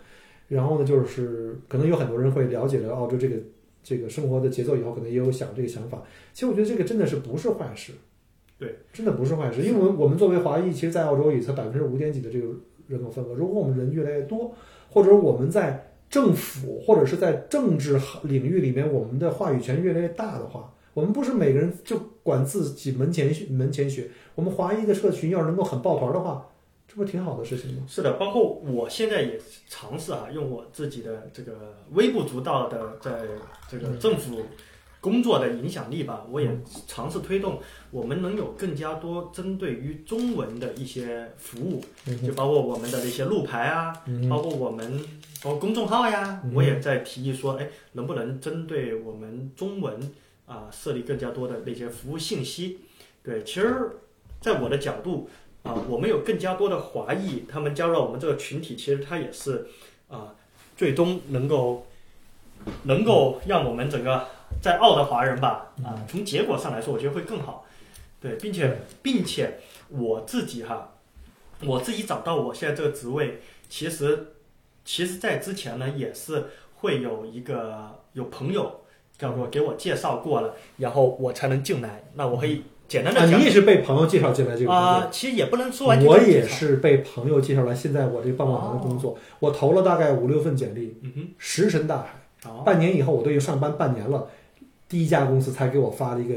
[0.47, 3.35] 然后呢，就是可能有很多人会了解了澳洲这个
[3.83, 6.01] 这个生活的节奏以后，可能也有想这个想法。
[6.33, 7.91] 其实我觉得这个真的是不是坏事，
[8.57, 12.47] 对，真的不是坏事，因为我们作为华裔，其实，在澳洲也才百分之五点几的这个。
[12.89, 14.53] 人口份额，如果我们人越来越多，
[14.89, 24.09] 或者我们在政府或者是在政治领域里面，我们的话语权越来越大的话，我们不是每个人就管自己门前门前雪。
[24.33, 26.49] 我们华裔的社群要是能够很抱团的话，
[26.87, 27.83] 这不挺好的事情吗？
[27.87, 33.21] 是的，包括我现在也尝试啊，用我自己的这个微不足道的在
[33.69, 34.41] 这个政府。
[35.01, 36.49] 工作的影响力吧，我也
[36.85, 41.81] 尝试推动，我们能有更加多针对于中文的一些服务，
[42.25, 43.93] 就包括我们的那些路牌啊，
[44.29, 44.99] 包括我们
[45.41, 49.97] 包括公众号呀，我也在提议说，哎，能不能针对我们中文
[50.45, 52.81] 啊设立更加多的那些服务信息？
[53.23, 54.01] 对，其实，
[54.41, 55.29] 在我的角度
[55.63, 59.65] 啊，我们有更加多的华裔，他们加入我们这个群体，其实他也是
[60.09, 60.35] 啊，
[60.75, 61.87] 最终能够
[62.83, 64.27] 能够让我们整个。
[64.61, 67.65] 在澳的华人吧，啊，从结果上来说，我觉得会更好，
[68.21, 69.59] 对，并且并且
[69.89, 70.95] 我自己哈，
[71.65, 74.33] 我自己找到我现在这个职位，其实
[74.83, 78.81] 其实，在之前呢，也是会有一个有朋友
[79.17, 82.03] 叫做给我介绍过了，然后我才能进来。
[82.15, 86.03] 那我可以简单的讲，你也是被朋友介绍进来这个啊，其实也不能说完。
[86.03, 94.27] 我也是被朋友介绍来，现在我这棒棒糖的工作，我投了大概五六份简历，嗯哼，石沉大海，半年以后我都已经上班半年了。
[94.89, 96.35] 第一家公司才给我发了一个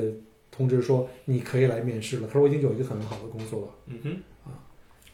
[0.51, 2.27] 通知，说你可以来面试了。
[2.27, 3.69] 可是我已经有一个很好的工作了。
[3.87, 4.11] 嗯哼，
[4.45, 4.53] 啊，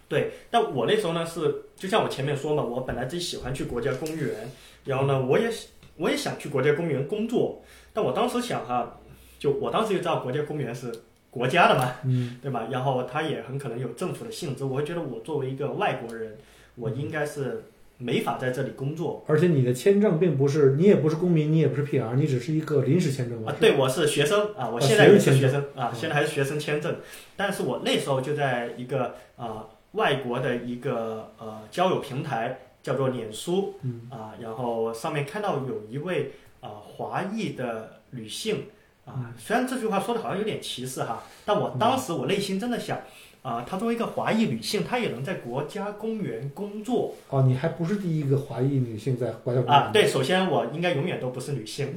[0.08, 0.32] 对。
[0.50, 4.50] 但我那时候呢是，就像我前面说嘛，我本来自己喜欢去国家公园，
[4.84, 5.48] 然后呢，我也
[5.96, 7.62] 我也想去国家公园工作。
[7.92, 8.98] 但我当时想哈，
[9.38, 10.92] 就我当时就知道国家公园是
[11.30, 12.66] 国家的嘛，嗯，对吧？
[12.70, 14.64] 然后它也很可能有政府的性质。
[14.64, 16.36] 我会觉得我作为一个外国人，
[16.74, 17.62] 我应该是。
[17.98, 23.52] 没法在这里工作，而且你的签证并不是，你也不是公民，你也不是 PR，你只是一个临时签证啊。
[23.58, 26.96] 对，我是学生啊，我现在也是学生啊，现在还是学生签证。
[27.36, 33.74] 但是我那时候就在一个啊外国的一个呃交友平台，叫做脸书
[34.10, 38.66] 啊，然后上面看到有一位啊华裔的女性
[39.04, 42.96] 啊，虽然这句话说的好像有点歧视哈，但我当时我内心真的想。
[43.48, 47.14] 啊，她作为一个华裔女性，她也能在国家公园工作。
[47.30, 49.90] 哦，你还不是第一个华裔女性在国家公园啊？
[49.90, 51.94] 对，首先我应该永远都不是女性，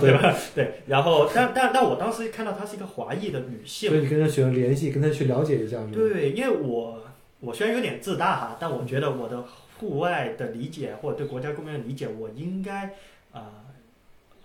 [0.00, 0.34] 对吧？
[0.56, 0.80] 对。
[0.86, 5.76] 然后，但但但我当时看到她是一个华裔的女性，所以你跟她需要联系，跟她去了解一下。
[5.92, 7.02] 对，因为我
[7.40, 9.44] 我虽然有点自大哈，但我觉得我的
[9.78, 12.94] 户外的理解或者对国家公园的理解，我应该
[13.32, 13.68] 啊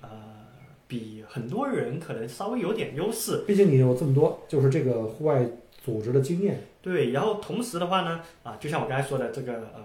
[0.01, 0.09] 呃
[0.89, 3.43] 比很多人可能稍微有点优势。
[3.47, 5.45] 毕竟你有这么多，就是这个户外。
[5.87, 9.81] 组织的经验对，然后同时的话呢，啊，就像我刚才说的，这个呃，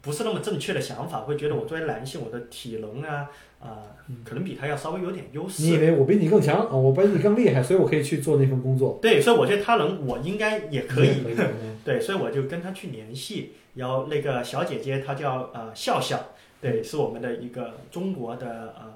[0.00, 3.28] 不是那么正确的想法，会觉得我作为男性，我的体能啊，
[3.60, 3.92] 啊，
[4.24, 5.64] 可能比他要稍微有点优势。
[5.64, 6.74] 你以为我比你更强啊？
[6.74, 8.98] 我比你更厉害，所以我可以去做那份工作。
[9.02, 11.10] 对，所以我觉得他能，我应该也可以。
[11.84, 16.18] 对，所以我就跟他去联系，然后那个小姐姐她叫呃笑笑，
[16.58, 18.94] 对，是我们的一个中国的呃，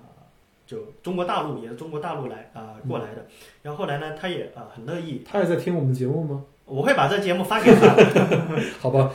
[0.69, 3.27] 就中国大陆也是中国大陆来啊过来的。
[3.63, 5.23] 然后后来呢，他也啊很乐意。
[5.25, 6.45] 他也在听我们节目吗？
[6.67, 7.97] 我会把这节目发给他。
[8.79, 9.11] 好吧，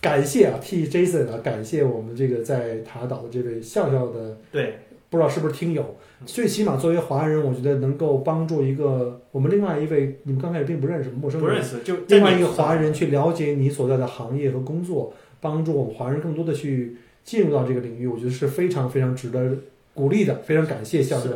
[0.00, 4.78] 感谢啊替 Jason 啊，感谢我们这个在塔岛的这位笑笑的，对，
[5.10, 19.56] 不知道是不是听友，最起码作为华人，我觉得能够帮助一个我们另外一位你们刚开始并不认识陌生人，不认识就另外一个华人去了解你所在的行业和工作，帮助我们华人更多的去进入到这个领域，我觉得是非常非常值得
[19.94, 21.32] 鼓励的，非常感谢校长。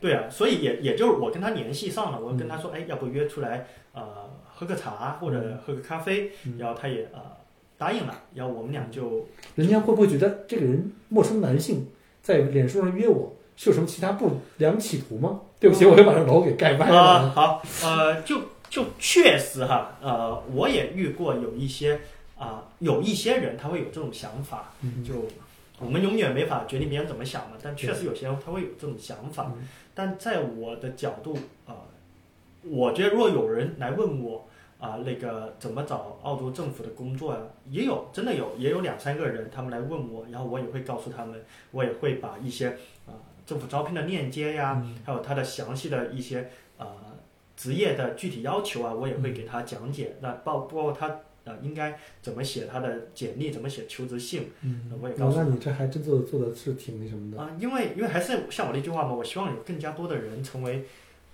[0.00, 7.20] 对啊，所以也也就是我跟他联系上了，我嗯跟他说，哎，要不约出来呃喝个茶或者喝个咖啡，嗯然后他也呃
[7.78, 11.88] 答应了，然后我们俩就人家会不会觉得这个人陌生男性
[12.20, 15.40] 在脸书上约我是有什么其他不良企图吗？
[15.58, 17.30] 对不起，我又把这楼给盖歪啊、了。
[17.30, 22.00] 好，呃，就就确实哈，呃，我也遇过有一些
[22.36, 25.14] 啊、有一些人他会有这种想法，嗯就
[25.84, 31.76] 我们永远没法决定别人怎么想嘛，但确实有些人他会有这种想法，嗯但在我的角度啊、
[32.62, 34.46] 我觉得若有人来问我
[34.80, 42.68] 啊、那个怎么找澳洲政府的工作呀、也有真的有，也有两三个人他们来问我，然后我也会告诉他们，我也会把一些
[43.06, 43.14] 啊、
[43.46, 46.86] 政府招聘的链接呀，嗯还有它的详细的一些呃
[47.56, 50.16] 职业的具体要求啊，我也会给他讲解。
[50.20, 57.40] 那包包括他呃应该怎么写他的简历，怎么写求职信嗯我也告诉那你这还真做做的是挺那什么的。
[57.40, 60.84] 啊、因为因为还是像我那句话嘛，我希望有更加多的人成为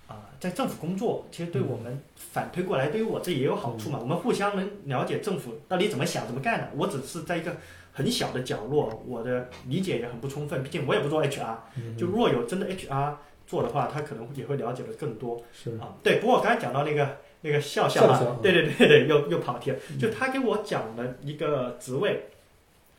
[0.07, 3.97] 啊、在政府工作，其实对我们反推过来，对于我自己也有好处嘛。
[3.97, 6.67] 我们互相能了解政府到底怎么想、怎么干的。
[6.75, 7.55] 我只是在一个
[7.93, 11.55] 很小的角落，我的理解也很不充分，毕竟我也不做 HR。
[11.77, 13.13] 嗯就若有真的 HR
[13.47, 15.41] 做的话，他可能也会了解的更多。
[15.53, 19.77] 是啊，对，不过我刚才讲到那个那个笑笑啊，对对对对，又又跑题了。
[19.89, 19.99] 嗯。
[19.99, 22.29] 就他给我讲了一个职位，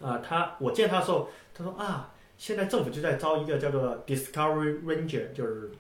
[0.01, 5.71] 啊、他我见他的时候，他说啊，现在政府就在招一个叫做 Discovery Ranger，就是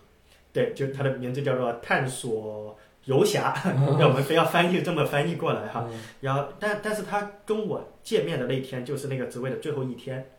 [0.52, 3.54] 对，就他的名字叫做探索游侠，
[3.98, 5.88] 让我们非要翻译这么翻译过来哈。
[5.90, 6.00] 嗯。
[6.20, 10.30] 然后，但但是他跟我见面的那天就是那个职位的最后一天，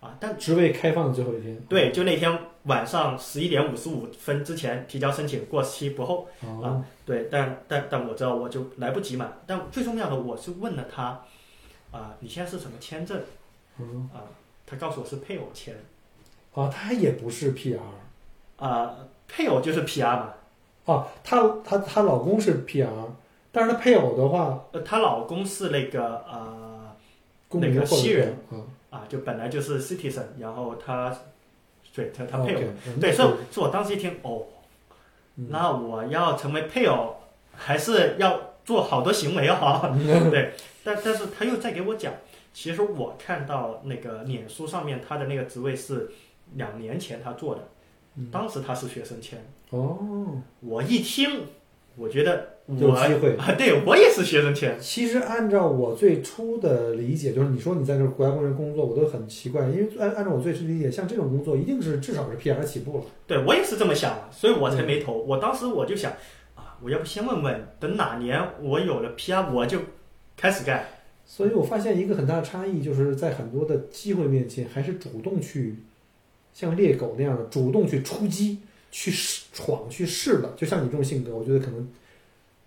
[0.00, 1.56] 啊，但职位开放的最后一天。
[1.68, 6.28] 对，就那天晚上十一点五十五分之前提交申请，过期不候。
[6.40, 9.32] 哦，对，但但但我知道我就来不及嘛。
[9.46, 11.20] 但最重要的，我是问了他，
[11.90, 13.20] 啊、你现在是什么签证？
[13.78, 14.22] 嗯，啊、
[14.66, 15.74] 他告诉我是配偶签，
[16.54, 17.78] 啊，他也不是 PR
[18.58, 20.34] 啊、配偶就是 PR 嘛。
[20.86, 22.88] 啊，她她她老公是 PR，
[23.52, 26.96] 但是她配偶的话，呃，她老公是那个呃
[27.50, 28.64] 那个西人啊，啊，
[29.08, 31.16] 就本来就是 citizen，然后他
[31.94, 32.60] 对他他配偶。
[33.00, 34.46] 对，所以所以我当时一听哦，
[35.36, 35.48] 嗯。
[35.50, 37.16] 那我要成为配偶，
[37.52, 39.96] 还是要做好多行为哦。
[40.30, 40.52] 对，
[40.84, 42.12] 但但是他又在给我讲，
[42.52, 46.10] 其实我看到那个脸书上面他的那个职位是
[46.54, 47.62] 两年前他做的，
[48.16, 48.30] 嗯。
[48.30, 51.46] 当时他是学生签，哦，我一听，
[51.96, 53.36] 我觉得有机会。
[53.36, 63.04] 啊，对我也是学生签，其实按照我最初的理解，就是你说你在这国家公园工作，我都很奇怪，因为按按照我最初理解，像这种工作一定是至少是 PR 起步了。
[63.26, 65.16] 对我也是这么想的，所以我才没投。
[65.18, 66.12] 我当时我就想
[66.54, 69.78] 啊，我要不先问问，等哪年我有了 PR，我就
[70.36, 70.84] 开始干。
[71.30, 75.76] 所以我发现一个很大的差异，就是在很多的机会面前，还是主动去
[76.54, 80.54] 像猎狗那样的主动去出击、去试闯、去试的。
[80.56, 81.86] 就像你这种性格，我觉得可能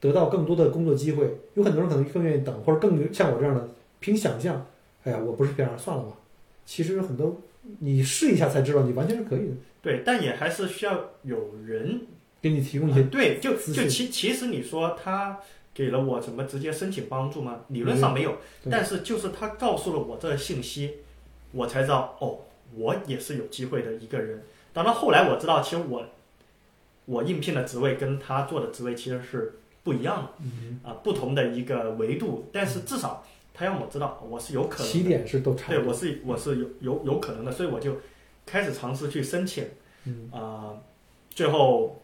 [0.02, 1.38] 得到更多的工作机会。
[1.54, 3.70] 有很多人可能更愿意等，或者更像我这样的
[4.02, 4.66] 凭想象，
[5.06, 6.18] 哎呀，我不是 PR，算了吧。
[6.66, 7.40] 其实很多
[7.80, 9.54] 你试一下才知道，你完全是可以的。
[9.82, 12.02] 对，但也还是需要有人
[12.42, 15.40] 给你提供一些啊对，就就其其实你说他
[15.74, 17.62] 给了我什么直接申请帮助吗？
[17.70, 18.32] 理论上没有，
[18.64, 20.98] 对但是就是他告诉了我这个信息，
[21.52, 22.40] 我才知道哦，
[22.76, 24.44] 我也是有机会的一个人。
[24.74, 26.06] 当然后来我知道，其实我
[27.06, 30.80] 我应聘的职位跟他做的职位其实是不一样的，嗯。
[30.84, 34.92] 啊、不同的一个维度，但是至少他让我知道我是有可能的。
[34.92, 37.98] 起点是都差对，我是我是有有有可能的，所以我就
[38.46, 39.66] 开始尝试去申请。
[40.06, 40.30] 嗯。
[40.32, 40.74] 啊、
[41.30, 42.02] 最后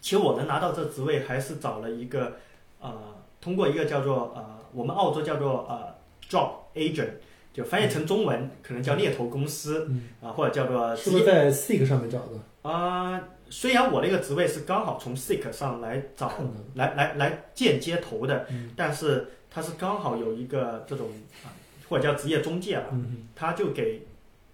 [0.00, 2.36] 其实我能拿到这职位，还是找了一个
[2.80, 2.92] 呃，
[3.40, 5.94] 通过一个叫做呃，我们澳洲叫做呃
[6.28, 7.10] job agent，
[7.52, 12.68] 就翻译成中文、可能叫猎头公司嗯，啊、或者叫做是不是在 Seek 上面找的？
[12.70, 16.32] 啊、虽然我那个职位是刚好从 SICK 上来找。
[16.74, 18.70] 来来来间接投的，嗯。
[18.76, 21.08] 但是他是刚好有一个这种
[21.44, 21.50] 啊、
[21.88, 23.28] 或者叫职业中介吧，嗯。
[23.34, 24.06] 他就给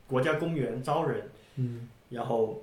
[0.06, 1.88] 国家公园招人，嗯。
[2.08, 2.62] 然后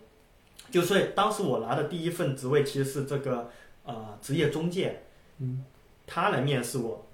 [0.71, 3.49] 就所以当时我拿的第一份职位其实是这个
[3.85, 5.03] 呃职业中介，
[5.39, 5.63] 嗯，
[6.07, 7.05] 他来面试我，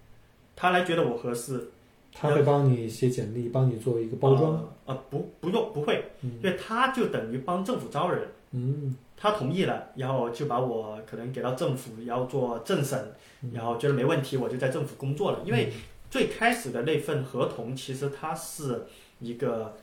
[0.56, 1.70] 他来觉得我合适，
[2.14, 4.54] 他会帮你写简历，帮你做一个包装。
[4.54, 6.32] 呃，呃不不用不会，嗯。
[6.42, 15.42] 因为他就等于帮政府招人，嗯他同意了，然后就把我可能给到政府，然后做政审，嗯然后觉得没问题，我就在政府工作了。
[15.46, 15.74] 因为
[16.10, 18.86] 最开始的那份合同其实它是
[19.20, 19.76] 一个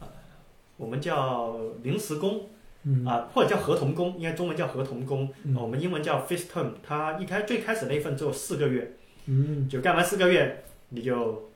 [0.00, 0.06] 呃，
[0.76, 2.50] 我们叫临时工，
[2.82, 6.72] 嗯啊、或者叫合同工，应该中文叫合同工，嗯我们英文叫 fixed term。
[6.82, 8.92] 它一开最开始那份只有四个月，
[9.24, 11.50] 嗯，就干完四个月，你就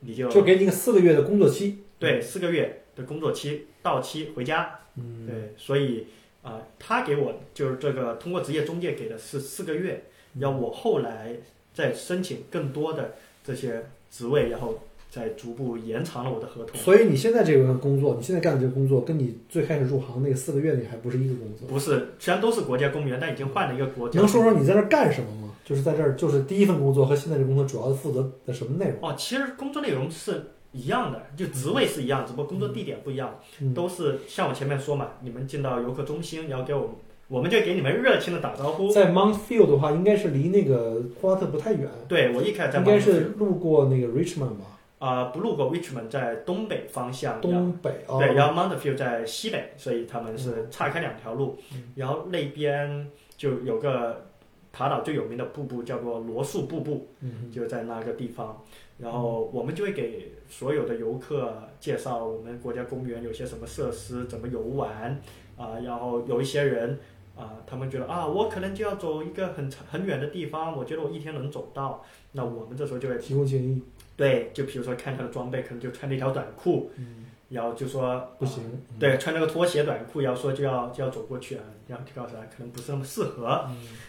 [0.00, 1.82] 你就就给你个四个月的工作期。
[1.98, 4.78] 对四个月的工作期到期回家。
[4.94, 6.06] 嗯，对，所以
[6.42, 11.36] 啊、他给我就是这个通过职业中介给的是四个月，要我后来
[11.74, 13.14] 再申请更多的
[13.44, 14.78] 这些职位，然后
[15.10, 16.80] 再逐步延长了我的合同。
[16.80, 21.68] 所以你现在这个工作，你现在干的这个工作，跟你最开始入行那个四个月你还不是一个工作。
[21.68, 24.18] 不是，虽然都是国家公务员，但已经换了一个国家。
[24.18, 25.54] 能说说你在这儿干什么吗？
[25.64, 28.96] 就是在这儿，就是第一份工作和现在这工作主要负责的什么内容？
[29.02, 30.42] 哦，其实工作内容是
[30.72, 36.90] 一样的，就职位是一样，只不过工作地点不一样，嗯都是像我前面说嘛，你们进到游客中心，然后给我们，
[37.28, 38.90] 我们就给你们热情的打招呼。
[38.90, 48.18] 在 Mount Field 的话，应该是离那个霍华特不太远，对我一开始在应该是路过那个 Richmond 吧，啊、不路过 Richmond 在东北方向，东北哦。
[48.18, 51.58] 对，然后 Mountfield 在西北，所以他们是岔开两条路。
[51.94, 54.26] 然后那边就有个
[54.72, 58.62] 塔岛最有名的瀑布，叫做罗素瀑布，嗯就在那个地方。
[58.98, 65.20] 然后我们就会给所有的游客介绍我们国家公园有些什么设施，怎么游玩
[65.56, 66.98] 啊、然后有一些人
[67.36, 72.04] 啊、他们觉得啊，我可能就要走一个很长很远的地方，我觉得我一天能走到。
[72.32, 73.80] 那我们这时候就会提供建议，
[74.16, 78.62] 对，就比如说看他的装备，可能就穿了一条短裤，嗯然后就说不行。
[79.00, 83.66] 对，穿那个拖鞋短裤，然后说就要就要走过去啊，然后就告诉他可能不是那么适合，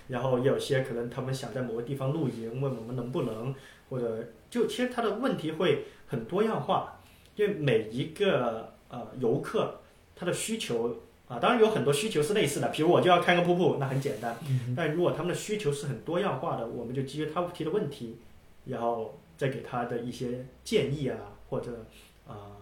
[0.08, 3.56] 然后也有些可能他们想在某个地方露营，问我们能不能，
[3.90, 7.00] 或者就其实他的问题会很多样化，
[7.36, 9.80] 因为每一个呃游客
[10.16, 10.95] 他的需求
[11.28, 14.36] 啊，当然有很多需求是类似的，比如我就要看个瀑布，那很简单，
[14.76, 18.18] 但如果他们的需求是很多样化的，我们就基于他提的问题，
[18.66, 21.18] 然后再给他的一些建议啊，
[21.50, 21.86] 或者
[22.28, 22.58] 啊、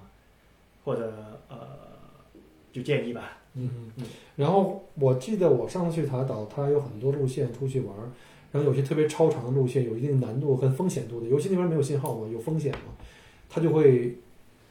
[0.83, 1.13] 或者
[1.47, 1.57] 呃，
[2.73, 3.37] 就建议吧。
[3.53, 8.11] 嗯嗯，然后我记得我上次去塔岛，它有很多路线出去玩儿，
[8.57, 12.91] 然后有些特别超长的路线，有一定难度跟风险度的，尤其那边没有信号嘛，有风险嘛，
[13.47, 14.15] 它就会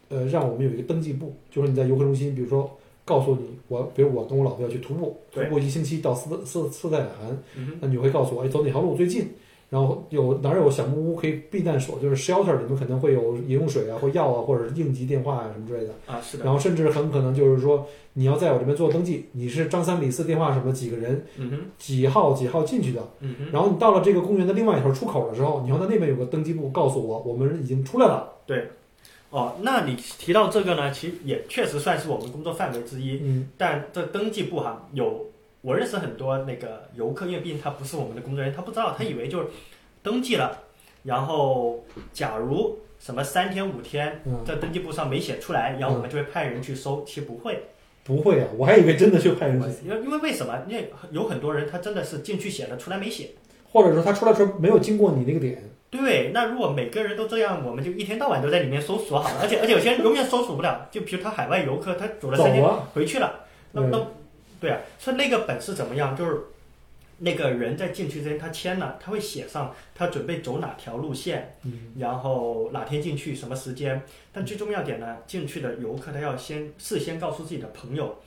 [0.09, 2.69] 呃让我们有一个登记簿，就是你在游客中心，比如说
[3.05, 7.09] 告诉你我，比如我跟我老婆要去徒步，徒步一星期到斯斯斯泰兰，
[7.81, 9.29] 那你会告诉我，哎，走哪条路最近？
[9.69, 15.93] 然后有哪儿有小木屋可以避难所，就是 shelter 里面可能会有饮用水啊，或药啊，或者是应急电话啊什么之类的。
[16.07, 23.03] 啊，是的，然后甚至很可能就是说，你要在我这边做登记，你是张三李四电话什么几个人，嗯哼，几号几号进去的。
[23.21, 28.33] 嗯哼，然后你到了这个公园的另外一头出口的时候，你要在那边有个登记簿，告诉我我们已经出来了。
[28.47, 28.69] 对
[29.31, 33.19] 哦，那你提到这个呢，其实也确实算是我们工作范围之一。
[33.25, 35.27] 嗯但这登记簿哈，有
[35.67, 39.49] 我认识很多那个游客，因为毕竟他不是我们的工作人员，他不知道，他以为就是
[40.01, 40.57] 登记了，
[41.03, 47.65] 然后假如什么三天五天嗯，在登记簿上没写出来，然后我们就会派人去收，其实不会，
[48.05, 50.57] 不会啊，我还以为真的去派人去，因为因为为什么？
[50.69, 53.31] 因为有很多人他真的是进去写了，出来没写。
[53.73, 55.61] 或者说他出来的时候没有经过你那个点。
[55.91, 62.65] 对，那如果每个人都这样，我们就一天到晚都在里面搜索好了，而且而且有些人永远搜索不了，就比如他海外游客，他走了走三天，
[62.95, 63.41] 回去了，
[63.73, 64.07] 那对那
[64.61, 66.17] 对啊，所以那个本是怎么样？
[66.17, 66.41] 就是
[67.19, 74.03] 那个人在进去之前他签了，他会写上他准备走哪条路线，嗯然后哪天进去，什么时间。
[74.33, 78.19] 但最重要点呢，进去的游客他要先事先告诉自己的朋友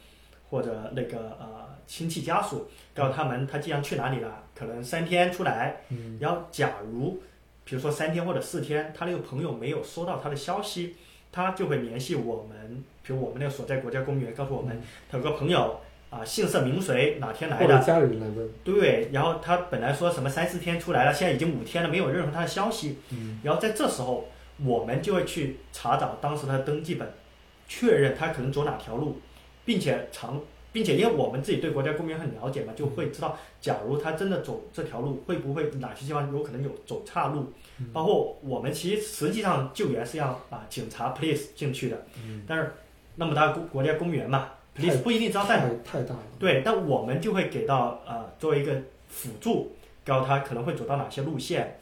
[0.50, 5.82] 或者那个呃亲戚家属，告诉他们他既然去哪里了，可能三天出来。
[5.90, 7.22] 嗯然后假如
[7.64, 10.96] 比如说三天或者四天，他那个朋友没有收到他的消息，
[11.32, 18.50] 他就会联系我们，比如我们那个所在国家公园，告诉我们他有个朋友啊，姓甚名谁，哪天来的，家里人来问。
[18.64, 23.40] 对，然后他本来说什么三四天出来了，现在已经五天了，没有任何他的消息，嗯。
[23.44, 24.28] 然后在这时候，
[24.66, 27.08] 我们就会去查找当时他的登记本，
[27.68, 29.20] 确认他可能走哪条路，
[29.66, 30.42] 并且长，
[30.72, 37.54] 并且因为我们自己对国家公园很了解嘛，就会知道，假如他真的走这条路，会不会哪些地方有可能有走岔路，
[37.94, 42.06] 包括我们其实实际上救援是要啊警察 police 进去的，
[42.48, 42.74] 但是
[43.16, 44.50] 那么大国国家公园嘛
[44.80, 46.24] ，police 不一定知道在哪太太大了。
[46.40, 48.74] 对，但我们就会给到呃作为一个
[49.08, 49.74] 辅助，
[50.06, 51.78] 告诉他可能会走到哪些路线，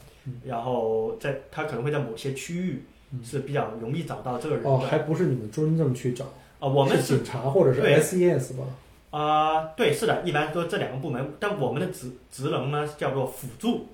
[0.45, 2.83] 然后在他可能会在某些区域
[3.23, 4.69] 是比较容易找到这个人的。
[4.69, 6.25] 哦，啊、还不是你们真正去找
[6.59, 8.63] 啊，我们警察或者是对 SES 吧？
[9.09, 13.87] 啊、对，是的，一般都这两个部门，但我们的职职能呢叫做辅助。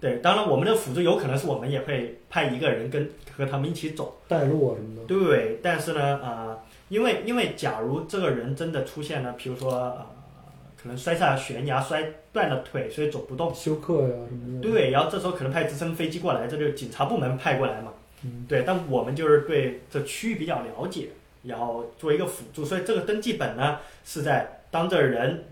[0.00, 4.16] 对，当然我们的辅助有可能是我们也会派一个人跟和他们一起走。
[4.28, 5.04] 带路啊什么的。
[5.06, 10.06] 对，但是呢，啊，因为因为假如这个人真的出现了，比如说呃，
[10.80, 13.54] 可能摔下悬崖摔断了腿，所以走不动。
[13.54, 14.70] 休克呀什么的。
[14.70, 17.92] 对，然后这时候可能派直升飞机过来，这就是警察部门派过来嘛。
[18.24, 21.10] 嗯对，但我们就是对这区域比较了解，
[21.44, 25.44] 然后做一个辅助，所以这个登记本呢是在当这人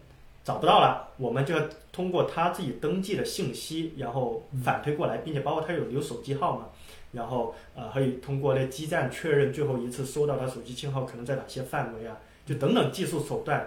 [0.42, 1.60] 找不到了，我们就要
[1.92, 6.66] 通过他自己登记的信息，然后反推过来，并且包括他有留手机号码，
[7.12, 13.66] 然后呃可以通过那基站确认最后一次收到他手机信号可能在哪些范围啊，就等等技术手段，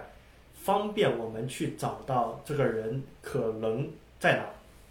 [0.62, 3.88] 方便我们去找到这个人可能
[4.18, 4.44] 在哪。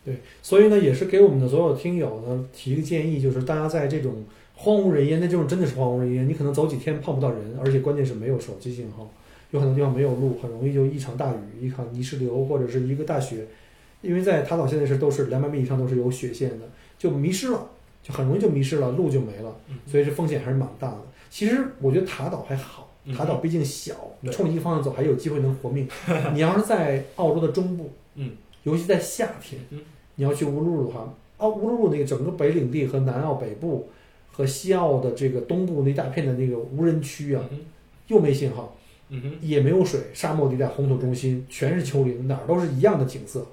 [0.06, 4.24] 对所以呢，也是给我们的所有听友呢提一个建议，就是大家在这种
[4.56, 9.10] 荒无人烟，那这种真的是荒无人烟，你可能走几天碰不到人，而且关键是没有手机信号，
[9.52, 13.46] 有很多地方没有路，很容易就一场大雨、一场泥石流或者是一个大雪，
[14.02, 16.66] 因为在塔岛现在是都是两百米以上都是有雪线的，
[16.98, 17.70] 就迷失了，
[18.02, 20.98] 就很容易就迷失了，路就没了，所以这风险还是蛮大的。
[21.30, 23.94] 其实我觉得塔岛还好，嗯塔岛毕竟小，
[24.24, 24.32] 对。
[24.32, 25.88] 冲一个方向走还有机会能活命。
[26.34, 28.32] 你要是在澳洲的中部， 嗯，
[28.64, 29.80] 尤其在夏天嗯，
[30.16, 33.90] 你要去乌鲁鲁的话，澳乌鲁鲁那个整个北领地和南澳北部
[34.32, 37.60] 和西澳的这个东部那一大片的那个无人区啊，嗯
[38.08, 38.76] 又没信号，
[39.10, 43.46] 嗯哼，也没有水，沙漠地带红土中心全是丘陵，哪儿都是一样的景色，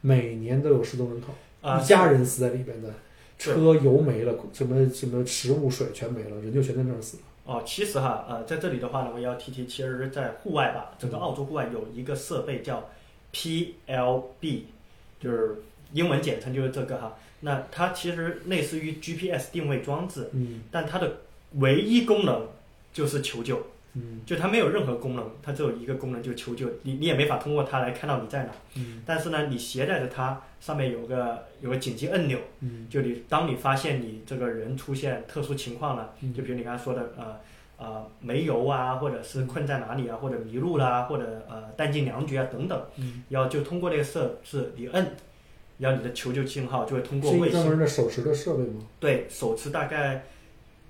[0.00, 1.28] 每年都有失踪人口，
[1.60, 2.94] 啊，一家人死在里边的，是
[3.42, 7.22] 车油没了，什么什么食物水全没了，人就全在那儿死了。
[7.44, 12.88] 哦，其实哈，呃，在这里的话呢，我要提提，其实，在户外吧，整个澳洲户外有一个设备叫
[13.34, 14.62] PLB，
[15.18, 15.56] 就是
[15.92, 17.16] 英文简称就是这个哈。
[17.40, 21.22] 那它其实类似于 GPS 定位装置，嗯但它的
[21.54, 22.46] 唯一功能
[22.92, 23.60] 就是求救，
[23.94, 24.20] 嗯。
[24.24, 26.68] 就它没有任何功能，它只有一个功能，就是求救。
[26.82, 29.02] 你你也没法通过它来看到你在哪，嗯。
[29.04, 32.38] 但是呢，你携带着它，上面有个有个紧急按钮。
[32.60, 32.86] 嗯。
[32.88, 36.32] 就你当你发现你这个人出现特殊情况了，嗯。
[36.32, 37.36] 就比如你刚才说的呃
[37.78, 45.16] 呃没油啊，或者是困在哪里啊，或者迷路啦，或者呃弹尽粮绝啊等等，嗯，然后就通过这个设置你摁，
[45.78, 47.78] 然后你的求救信号就会通过卫星。
[47.78, 48.82] 的手持的设备吗？
[49.00, 50.24] 对手持大概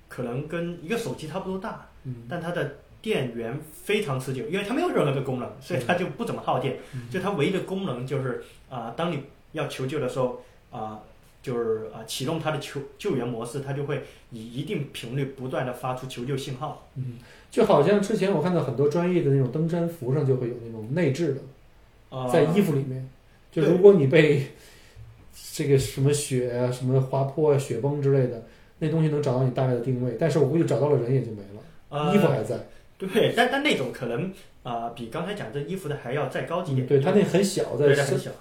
[0.07, 2.27] 可能跟一个手机差不多大，嗯。
[2.29, 6.77] 但它的电源非常持久，因为它没有任何的功能，所以它就不怎么耗电。
[6.95, 9.19] 嗯就它唯一的功能就是啊、当你
[9.51, 10.41] 要求救的时候
[10.71, 11.01] 啊、
[11.41, 16.87] 就是啊、启动它的求救援模式，它就会以一定频率不断的发出求救信号。
[16.95, 17.17] 嗯，
[17.51, 21.41] 就好像之前我看到很多专业的那种登山服上就会有那种内置的，
[22.09, 23.05] 呃、在衣服里面，
[23.51, 24.47] 就如果你被
[25.51, 28.43] 这个什么雪啊、什么滑坡啊、雪崩之类的，
[28.79, 32.57] 那东西能找到你大概的定位，但是我估计找到了人也就没了，呃衣服还在。
[33.07, 34.31] 对，但但那种可能
[34.63, 36.87] 啊、比刚才讲这衣服的还要再高级一点。
[36.87, 38.31] 嗯对，它那很小，在身对它很小。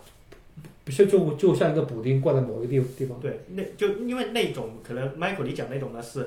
[0.85, 3.19] 不就就就像一个补丁挂在某一个地地方。
[3.21, 6.27] 对，那就因为那种可能 Michael 你讲那种呢是啊、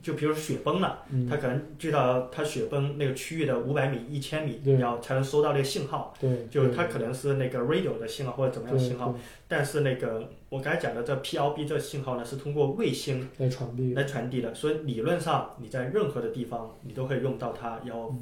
[0.00, 6.14] 就比如说雪崩了，嗯，它可能去到它雪崩那个区域的五百米、一千米，对然后才能收到那个信号。
[6.20, 9.14] 对，就它可能是那个 radio 的信号或者怎么样的信号，
[9.46, 13.94] 但是那个我刚才讲的这 PLB 这个信号呢是通过卫星来传递。
[13.94, 18.14] 来传递的，所以理论上你在任何的地方你都可以用到它，然后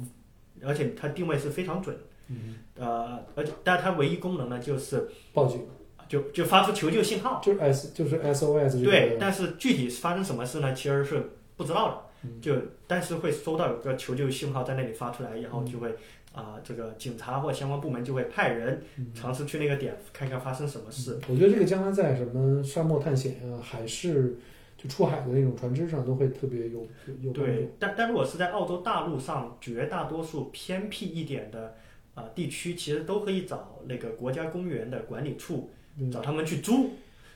[0.65, 1.95] 而且它定位是非常准，
[2.29, 5.67] 嗯，呃，而且但它唯一功能呢就是报警
[6.09, 8.85] 就就发出求救信号，就是 S 就是 SOS 这个。
[8.85, 11.21] 对，但是具体发生什么事呢，其实是
[11.57, 12.55] 不知道的，嗯就
[12.87, 15.93] 但是会收到有个求救信号在那里发出来，然后就会
[16.33, 21.19] 啊、这个警察或相关部门就会派人嗯尝试去那个点看看发生什么事。
[21.27, 24.37] 我觉得这个将来在什么沙漠探险啊、还是
[24.77, 27.33] 就出海的那种船只上都会特别有有有。
[27.33, 31.75] 对，但但如果是在澳洲大陆上绝大多数偏僻一点的
[32.13, 36.91] 啊、地区，其实都可以找那个国家公园的管理处嗯找他们去租。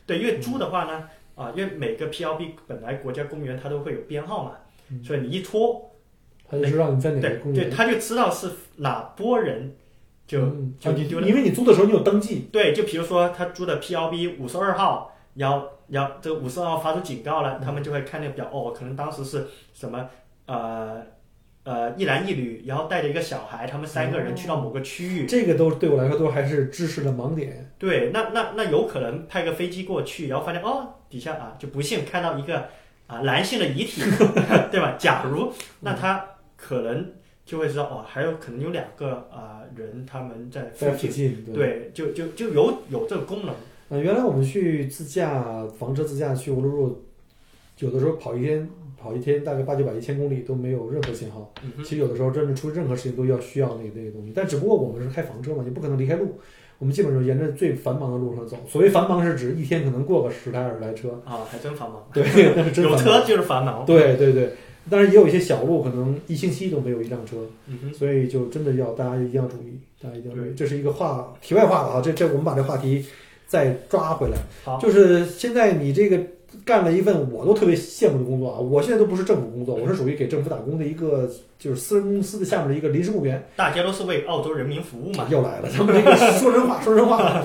[0.06, 4.52] 对，因为租的话呢，啊、因为每个 PLB 本来国家公园它都会有编号嘛，
[4.92, 5.92] 嗯所以你一拖，
[6.48, 7.70] 他就知道你在哪个公园。
[7.70, 9.74] 对他就知道是哪拨人，
[10.28, 11.28] 就、嗯啊你就丢了。
[11.28, 20.10] 因为你租的时候你有登记，对，就比如说他租的 PLB 五十二号，然后然后这五十二号发出警告了，他们就会看那个表，哦，可能当时是什么
[20.46, 21.02] 呃
[21.64, 27.72] 呃一男一女，然后带着一个小孩，他们三个人去到某个区域，这个都对我来说都还是知识的盲点。
[27.80, 32.70] 对，那那那有可能派个飞机过去，然后发现哦底下啊就不幸看到一个
[33.06, 34.02] 啊男性的遗体，
[34.72, 34.96] 对吧？
[34.98, 35.52] 假如
[35.82, 37.12] 那他可能
[37.46, 41.54] 就会知道哦，还有可能有两个啊、人他们在附近，对。
[41.54, 43.54] 对，就就就有有这个功能。
[43.90, 47.06] 呃，原来我们去自驾房车自驾去乌鲁鲁，
[47.80, 51.54] 有的时候跑一天，跑一天大概八九百、一千公里都没有任何信号。
[51.64, 56.40] 嗯其实有的时候真的出任何事情都要需要那个那个东西，但只不过我们是开房车嘛，你不可能离开路，
[56.82, 58.58] 我们基本上沿着最繁忙的路上走。
[58.68, 62.04] 所谓繁忙是指一天可能过个十台二十台车，啊，还真繁忙。
[62.12, 62.24] 对，
[62.58, 62.96] 那是真有。
[62.98, 63.86] 车就是繁忙。
[63.86, 64.54] 对对对，
[64.90, 67.36] 当然也有一些小路，可能一星期都没有一辆车，
[67.68, 70.56] 嗯，所以就真的要大家一定要注意，大家一定要注意。
[70.56, 73.06] 这是一个话题外话了啊，这这我们把这话题
[73.46, 74.38] 再抓回来。
[74.64, 76.20] 好，就是现在你这个
[76.64, 78.60] 干了一份我都特别羡慕的工作啊！
[78.60, 83.48] 我现在都不是政府工作，我是属于给政府打工的一个，就是私人公司的下面的一个临时雇员。
[83.56, 85.26] 大家都是为澳洲人民服务嘛。
[85.30, 87.44] 又来了，咱们这个说人话，说人话，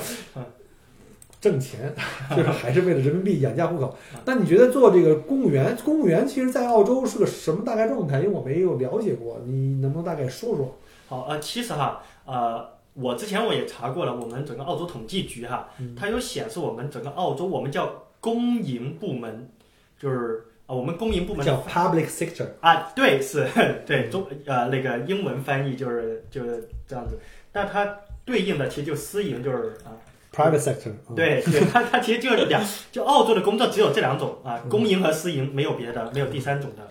[1.40, 1.94] 挣钱
[2.36, 3.96] 就是还是为了人民币养家糊口。
[4.24, 8.18] 那你觉得做这个公务员，公务员其实在澳洲是个什么大概状态？
[8.18, 10.76] 因为我没有了解过，你能不能大概说说？
[11.08, 18.02] 好，呃，其实哈，呃，我之前我也查过了，我们整个澳洲统计局哈，它有显示我们整个澳洲，我们叫。
[18.26, 19.48] 公营部门
[19.96, 23.46] 就是啊，我们公营部门叫 public sector 啊，对，是
[23.86, 27.16] 对中呃那个英文翻译就是就是这样子，
[27.52, 29.94] 但它对应的其实就私营就是啊
[30.32, 32.60] private sector，对对，它它其实就是两，
[32.90, 36.82] 就澳洲的工作只有这两种啊，公营和私营没有别的，没有第三种的。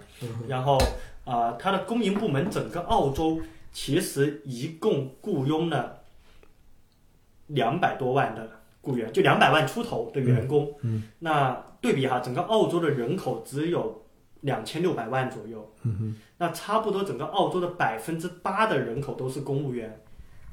[0.47, 0.77] 然后
[1.25, 3.41] 啊，它的公营部门整个澳洲
[3.73, 5.99] 其实一共雇佣了
[7.47, 8.54] 两百多万的。
[8.85, 14.05] 雇员就两百万出头的员工，嗯，那对比哈，整个澳洲的人口只有
[14.41, 19.99] 两千六百万左右，嗯哼，那差不多整个澳洲的百分之八的人口都是公务员，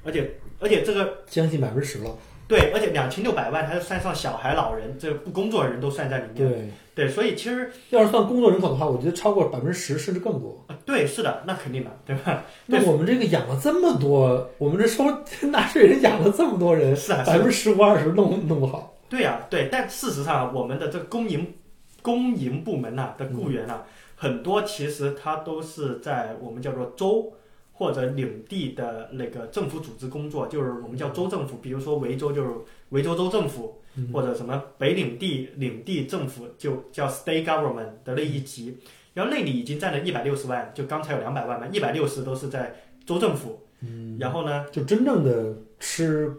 [0.03, 2.11] 而且而且这个将近百分之十了，
[2.53, 6.69] 对，而且两千六百万还是算上小孩、老人，这不工作的人都算在里面，对。
[6.95, 10.63] 对，所以其实要是算工作人口的话，我觉得超过百分之十甚至更多。
[10.85, 12.45] 对，是的，那肯定的，对吧？
[12.67, 15.05] 那我们这个养了这么多，我们这收
[15.49, 18.95] 纳税人养了这么多人，是啊，百分之十五二十弄弄不好。
[19.09, 21.55] 对呀，对，但事实上，我们的这公营
[22.03, 23.81] 公营部门呐的雇员呐，
[24.15, 27.33] 很多其实他都是在我们叫做州
[27.73, 32.51] 或者领地的那个政府组织工作，就是我们叫州政府，比如说维州就是
[32.91, 33.79] 维州州政府。
[34.11, 38.79] 或者什么北领地领地政府就叫 state government 的那一级，
[39.13, 43.61] 然后那里已经占了一百六十万，就刚才有两百万嘛，一百六十都是在州政府。
[43.83, 46.33] 嗯，然后呢，就真正的吃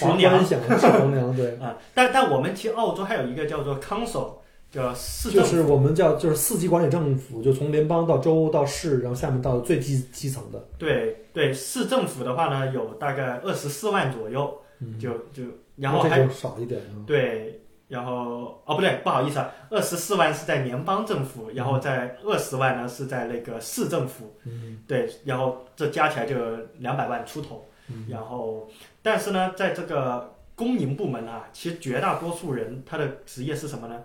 [0.00, 1.76] 皇粮，吃皇粮，对 啊。
[1.92, 4.36] 但但我们其实澳洲还有一个叫做 council，
[4.72, 10.58] 叫市，就是我们叫就是四级管理政府，就从联邦到州到市，然后下面到最基基层的。
[10.78, 14.58] 对对，市政府的话呢，有大概二十四万左右，
[14.98, 15.44] 就就。
[15.74, 26.36] 然后还少一点，对，然后哦不对，不好意思啊，二十四万是在联邦政府，然后在二十万呢是在那个市政府，嗯，对，然后这加起来就
[26.78, 27.64] 两百万出头，
[28.06, 28.68] 然后
[29.00, 33.98] 但是呢，在这个公营部门啊，其实绝大多数人他的职业是什么呢？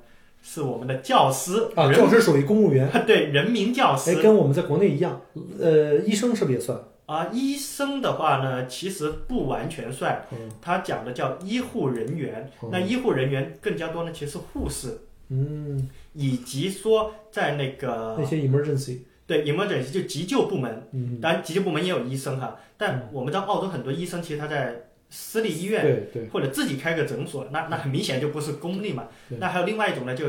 [0.50, 5.20] 是我们的教师啊，教师属于公务员， 对，人民教师，哎，跟我们在国内一样，
[5.60, 6.80] 呃，医生是不是也算？
[7.06, 10.26] 啊，医生的话呢，其实不完全算，
[10.62, 12.50] 他讲的叫医护人员。
[12.72, 22.58] 那医护人员更加多呢，其实是护士，嗯，以及说在那个那些 emergency，对 emergency 就急救部门，嗯，当然急救部门也有医生哈。
[22.78, 29.08] 但我们知道澳洲很多医生其实他在私立医院，对对，或者自己开个诊所，那那很明显就不是公立嘛。
[29.40, 30.26] 那还有另外一种呢，就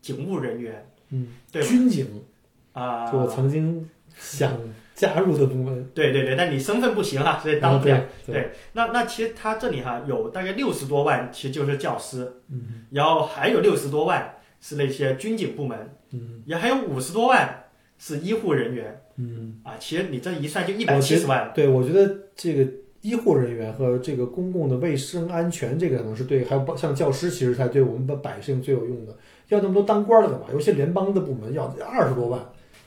[0.00, 2.24] 警务人员，嗯，对，军警。
[2.72, 4.52] 啊，我曾经想。
[4.92, 8.04] 加入的部门，对对对，但你身份不行啊，所以当不了。
[8.26, 17.64] 对，那那其实他这里哈有大概六十多万，其实就是教师，嗯，然后还有六十多万是那些军警部门，嗯，也还有五十多万
[17.96, 21.50] 是医护人员，嗯，啊，其实你这一算就一百七十万。
[21.54, 22.70] 对，我觉得这个
[23.02, 29.16] 医护人员和这个公共的卫生安全，这个可能是对，还有像教师，其实才对我们的百姓最有用的。
[29.48, 30.46] 要那么多当官的干嘛？
[30.52, 32.40] 有些联邦的部门要二十多万，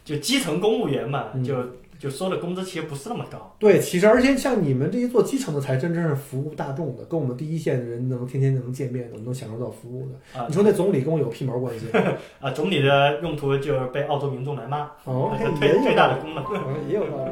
[0.05, 1.55] 就基层公务员嘛，就。
[1.99, 10.37] 就收的工资其实不是那么高，对，其实而且像你们这些做基层的，才真正是服务大众的，跟我们第一线的人能天天能见面，我们能享受到服务的。
[10.37, 11.85] 啊，你说那总理跟我有屁毛关系？
[12.41, 16.43] 啊，总理的用途就是被澳洲民众来骂，哦，最最大的功能，
[16.89, 17.31] 也有道理。